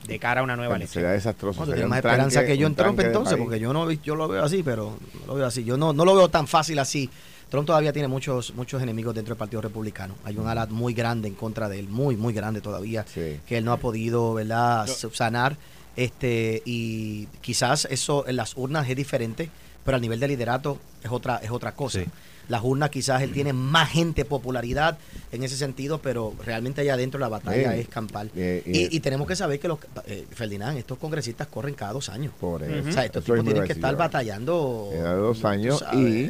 [0.07, 1.03] de cara a una nueva elección.
[1.03, 1.63] Sería desastroso.
[1.63, 4.63] No, más esperanza que yo en Trump entonces, porque yo no yo lo veo así,
[4.63, 5.63] pero no lo veo así.
[5.63, 7.07] Yo no, no lo veo tan fácil así.
[7.49, 10.15] Trump todavía tiene muchos muchos enemigos dentro del Partido Republicano.
[10.25, 13.63] Hay un ala muy grande en contra de él, muy muy grande todavía, que él
[13.63, 15.55] no ha podido, ¿verdad?, subsanar
[15.95, 19.51] este y quizás eso en las urnas es diferente,
[19.85, 22.01] pero al nivel de liderato es otra es otra cosa.
[22.49, 24.97] Las urnas quizás él tiene más gente, popularidad
[25.31, 28.31] en ese sentido, pero realmente allá adentro la batalla es campal.
[28.35, 32.33] y, tenemos que saber que los, eh, Ferdinand, estos congresistas corren cada dos años.
[32.39, 32.89] Por eso.
[32.89, 34.89] O sea, estos tipos tienen que estar batallando.
[34.93, 36.29] Cada dos años y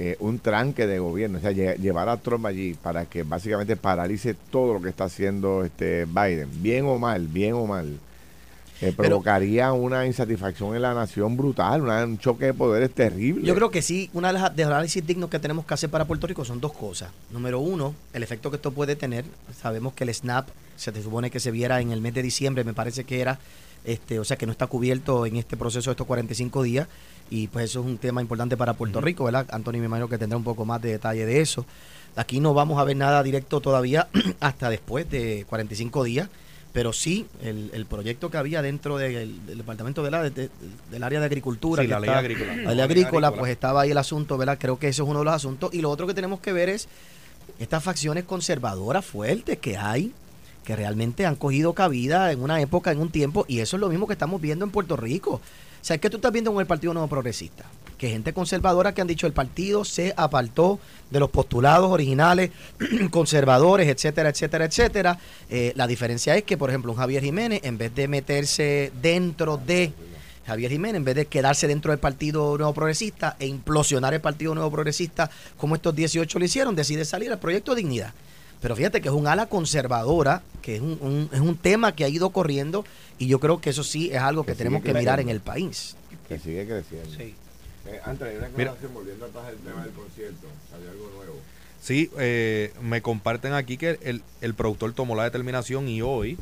[0.00, 4.34] eh, un tranque de gobierno, o sea, llevar a Trump allí para que básicamente paralice
[4.34, 7.98] todo lo que está haciendo este Biden, bien o mal, bien o mal
[8.96, 13.44] provocaría una insatisfacción en la nación brutal, un choque de poderes terrible.
[13.44, 16.04] Yo creo que sí, una de las de análisis dignos que tenemos que hacer para
[16.04, 17.10] Puerto Rico son dos cosas.
[17.30, 19.24] Número uno, el efecto que esto puede tener.
[19.60, 22.62] Sabemos que el SNAP se te supone que se viera en el mes de diciembre,
[22.62, 23.38] me parece que era,
[23.84, 26.86] este, o sea que no está cubierto en este proceso de estos 45 días
[27.30, 29.46] y pues eso es un tema importante para Puerto Rico, ¿verdad?
[29.50, 31.66] Anthony me imagino que tendrá un poco más de detalle de eso.
[32.16, 34.08] Aquí no vamos a ver nada directo todavía
[34.40, 36.28] hasta después de 45 días
[36.72, 41.82] pero sí el, proyecto que había dentro del, departamento de la, del área de agricultura,
[41.84, 42.56] la, ley agrícola.
[42.56, 44.58] la ley agrícola, pues estaba ahí el asunto, ¿verdad?
[44.60, 45.72] Creo que eso es uno de los asuntos.
[45.72, 46.88] Y lo otro que tenemos que ver es
[47.58, 50.12] estas facciones conservadoras fuertes que hay,
[50.64, 53.88] que realmente han cogido cabida en una época, en un tiempo, y eso es lo
[53.88, 55.40] mismo que estamos viendo en Puerto Rico.
[55.80, 57.64] O sea, que tú estás viendo con el Partido Nuevo Progresista
[57.98, 60.78] que gente conservadora que han dicho el partido se apartó
[61.10, 62.50] de los postulados originales
[63.10, 65.18] conservadores, etcétera, etcétera, etcétera.
[65.50, 69.56] Eh, la diferencia es que, por ejemplo, un Javier Jiménez, en vez de meterse dentro
[69.58, 69.92] de
[70.46, 74.54] Javier Jiménez, en vez de quedarse dentro del Partido Nuevo Progresista e implosionar el Partido
[74.54, 78.14] Nuevo Progresista como estos 18 lo hicieron, decide salir al Proyecto Dignidad.
[78.60, 82.08] Pero fíjate que es un ala conservadora, que es un, es un tema que ha
[82.08, 82.84] ido corriendo
[83.18, 85.96] y yo creo que eso sí es algo que, tenemos que mirar en el país.
[86.28, 87.16] Que sigue creciendo.
[87.16, 87.34] Sí.
[87.88, 91.36] Eh, antes, una Mira, volviendo atrás el tema del concierto, ¿había algo nuevo?
[91.80, 96.36] Sí, eh, me comparten aquí que el, el productor tomó la determinación y hoy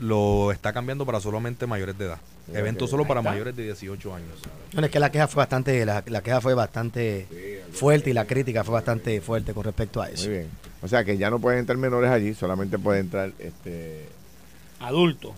[0.00, 2.18] lo está cambiando para solamente mayores de edad.
[2.52, 4.38] Evento solo para mayores de 18 años.
[4.72, 7.26] Bueno, es que la queja fue bastante, la, la queja fue bastante
[7.72, 10.28] fuerte y la crítica fue bastante fuerte con respecto a eso.
[10.28, 10.50] Muy bien.
[10.82, 14.06] O sea que ya no pueden entrar menores allí, solamente pueden entrar este
[14.78, 15.32] adultos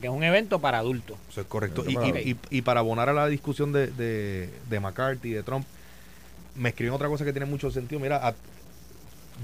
[0.00, 1.16] que es un evento para adultos.
[1.30, 1.84] Eso es correcto.
[1.86, 5.66] Y, para abonar a la discusión de, de, de McCarthy, de Trump,
[6.54, 8.00] me escriben otra cosa que tiene mucho sentido.
[8.00, 8.34] Mira,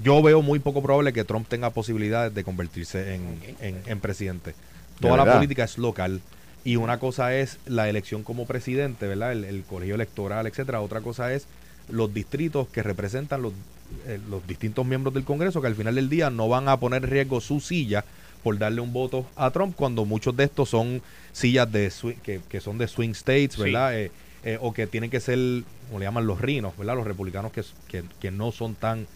[0.03, 4.53] yo veo muy poco probable que Trump tenga posibilidades de convertirse en, presidente.
[4.99, 6.21] Toda la política es local.
[6.63, 9.31] Y una cosa es la elección como presidente, ¿verdad?
[9.31, 10.81] El, colegio electoral, etcétera.
[10.81, 11.47] Otra cosa es
[11.89, 13.53] los distritos que representan los,
[14.05, 17.03] eh, los distintos miembros del Congreso, que al final del día no van a poner
[17.03, 18.05] en riesgo su silla
[18.43, 21.91] por darle un voto a Trump, cuando muchos de estos son sillas de
[22.23, 23.97] que, que, son de swing states, ¿verdad?
[23.97, 24.11] Eh,
[24.43, 25.37] eh, o que tienen que ser,
[25.87, 26.95] como le llaman los rinos, ¿verdad?
[26.95, 29.07] Los republicanos que, que, no son tan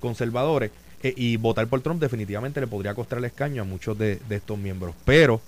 [0.00, 0.70] conservadores.
[1.02, 4.58] y votar por Trump definitivamente le podría costar el escaño a muchos de, de estos
[4.58, 4.94] miembros.
[5.04, 5.40] Pero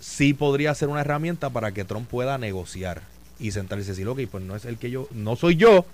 [0.00, 3.02] sí podría ser una herramienta para que Trump pueda negociar
[3.38, 5.84] y sentarse y decir, ok, pues no es el que yo, no soy yo,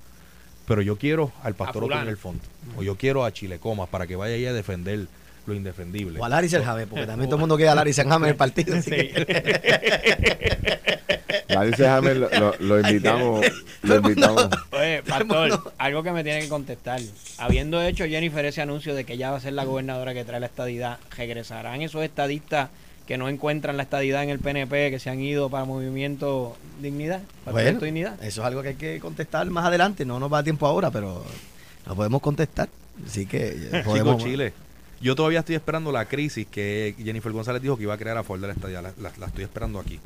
[0.67, 2.43] pero yo quiero al pastor Otto en el fondo.
[2.77, 5.09] O yo quiero a Chile Comas para que vaya ahí a defender
[5.47, 6.21] lo indefendible.
[6.21, 6.49] O a Larry
[6.89, 8.77] porque también todo el mundo quiere a Larry Selhammer en el partido.
[8.77, 8.91] Así
[11.49, 13.45] Larry lo, lo, invitamos.
[13.83, 14.49] Lo invitamos.
[14.73, 17.01] Oye, Pastor, algo que me tiene que contestar.
[17.39, 20.41] Habiendo hecho Jennifer ese anuncio de que ella va a ser la gobernadora que trae
[20.41, 22.71] la estadidad, ¿regresarán esos estadistas
[23.07, 27.21] que no encuentran la estadidad en el PNP, que se han ido para Movimiento Dignidad,
[27.51, 28.15] bueno, Dignidad.
[28.23, 30.91] Eso es algo que hay que contestar más adelante, no nos va a tiempo ahora,
[30.91, 31.25] pero
[31.87, 32.69] lo podemos contestar.
[33.07, 34.23] Así que podemos...
[34.23, 34.53] Chile.
[35.03, 38.23] Yo todavía estoy esperando la crisis que Jennifer González dijo que iba a crear a
[38.23, 38.81] Ford de la estadía.
[38.81, 39.99] La, estoy esperando aquí.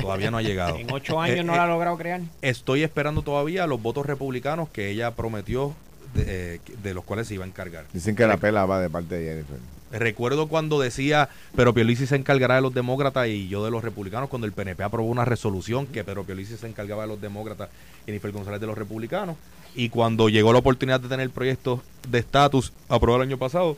[0.00, 0.76] Todavía no ha llegado.
[0.78, 2.22] en ocho años no la ha logrado crear.
[2.40, 5.74] Estoy esperando todavía los votos republicanos que ella prometió
[6.14, 7.84] de, eh, los cuales se iba a encargar.
[7.92, 9.58] Dicen que la pela va de parte de Jennifer.
[9.92, 14.30] Recuerdo cuando decía, pero Pierluisi se encargará de los demócratas y yo de los republicanos,
[14.30, 17.68] cuando el PNP aprobó una resolución que Pedro Pierluisi se encargaba de los demócratas
[18.04, 19.36] y Jennifer González de los republicanos.
[19.74, 23.76] Y cuando llegó la oportunidad de tener el proyecto de estatus aprobado el año pasado,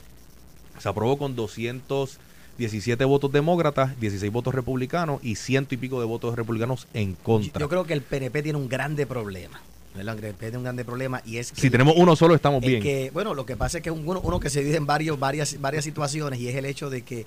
[0.78, 6.36] se aprobó con 217 votos demócratas, 16 votos republicanos y ciento y pico de votos
[6.36, 7.60] republicanos en contra.
[7.60, 9.60] Yo creo que el PNP tiene un grande problema.
[9.96, 11.60] El PNP tiene un grande problema y es que...
[11.60, 12.82] Si tenemos uno solo estamos bien.
[12.82, 15.18] Que, bueno, lo que pasa es que es uno, uno que se divide en varios,
[15.18, 17.26] varias, varias situaciones y es el hecho de que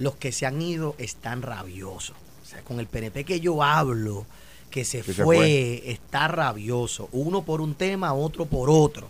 [0.00, 2.16] los que se han ido están rabiosos.
[2.42, 4.26] O sea, con el PNP que yo hablo,
[4.70, 7.08] que se, fue, está rabioso.
[7.12, 9.08] Uno por un tema, otro por otro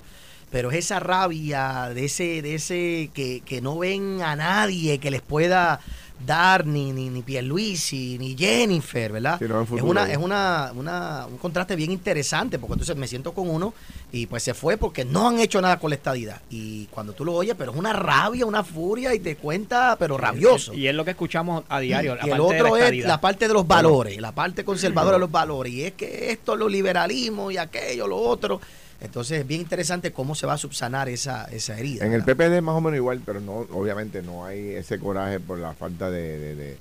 [0.50, 5.10] pero es esa rabia de ese, de ese que, que no ven a nadie que
[5.10, 5.80] les pueda
[6.24, 9.40] dar ni, ni, ni Pierluisi, ni Jennifer, ¿verdad?
[9.40, 13.72] es una, es una, una, un contraste bien interesante, porque entonces me siento con uno
[14.10, 16.40] y pues se fue porque no han hecho nada con la estadidad.
[16.50, 20.18] Y cuando tú lo oyes, pero es una rabia, una furia y te cuenta, pero
[20.18, 20.74] rabioso.
[20.74, 22.16] Y es lo que escuchamos a diario.
[22.24, 25.72] Y, el otro es la parte de los valores, la parte conservadora de los valores.
[25.72, 28.60] Y es que esto, lo liberalismo y aquello, lo otro.
[29.00, 32.04] Entonces es bien interesante cómo se va a subsanar esa, esa herida.
[32.04, 35.58] En el PPD más o menos igual, pero no obviamente no hay ese coraje por
[35.58, 36.76] la falta de,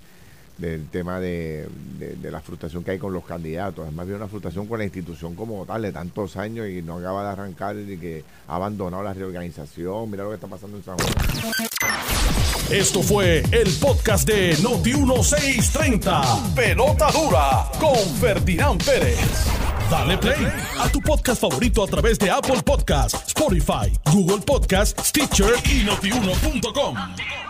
[0.57, 1.67] del tema de,
[2.21, 3.87] la frustración que hay con los candidatos.
[3.87, 7.23] Es más una frustración con la institución como tal de tantos años y no acaba
[7.23, 10.09] de arrancar y que ha abandonado la reorganización.
[10.09, 11.13] Mira lo que está pasando en San Juan.
[12.71, 16.53] Esto fue el podcast de Noti1630.
[16.53, 19.47] Pelota dura con Ferdinand Pérez.
[19.89, 20.45] Dale play
[20.77, 27.46] a tu podcast favorito a través de Apple Podcasts, Spotify, Google Podcasts, Stitcher y notiuno.com.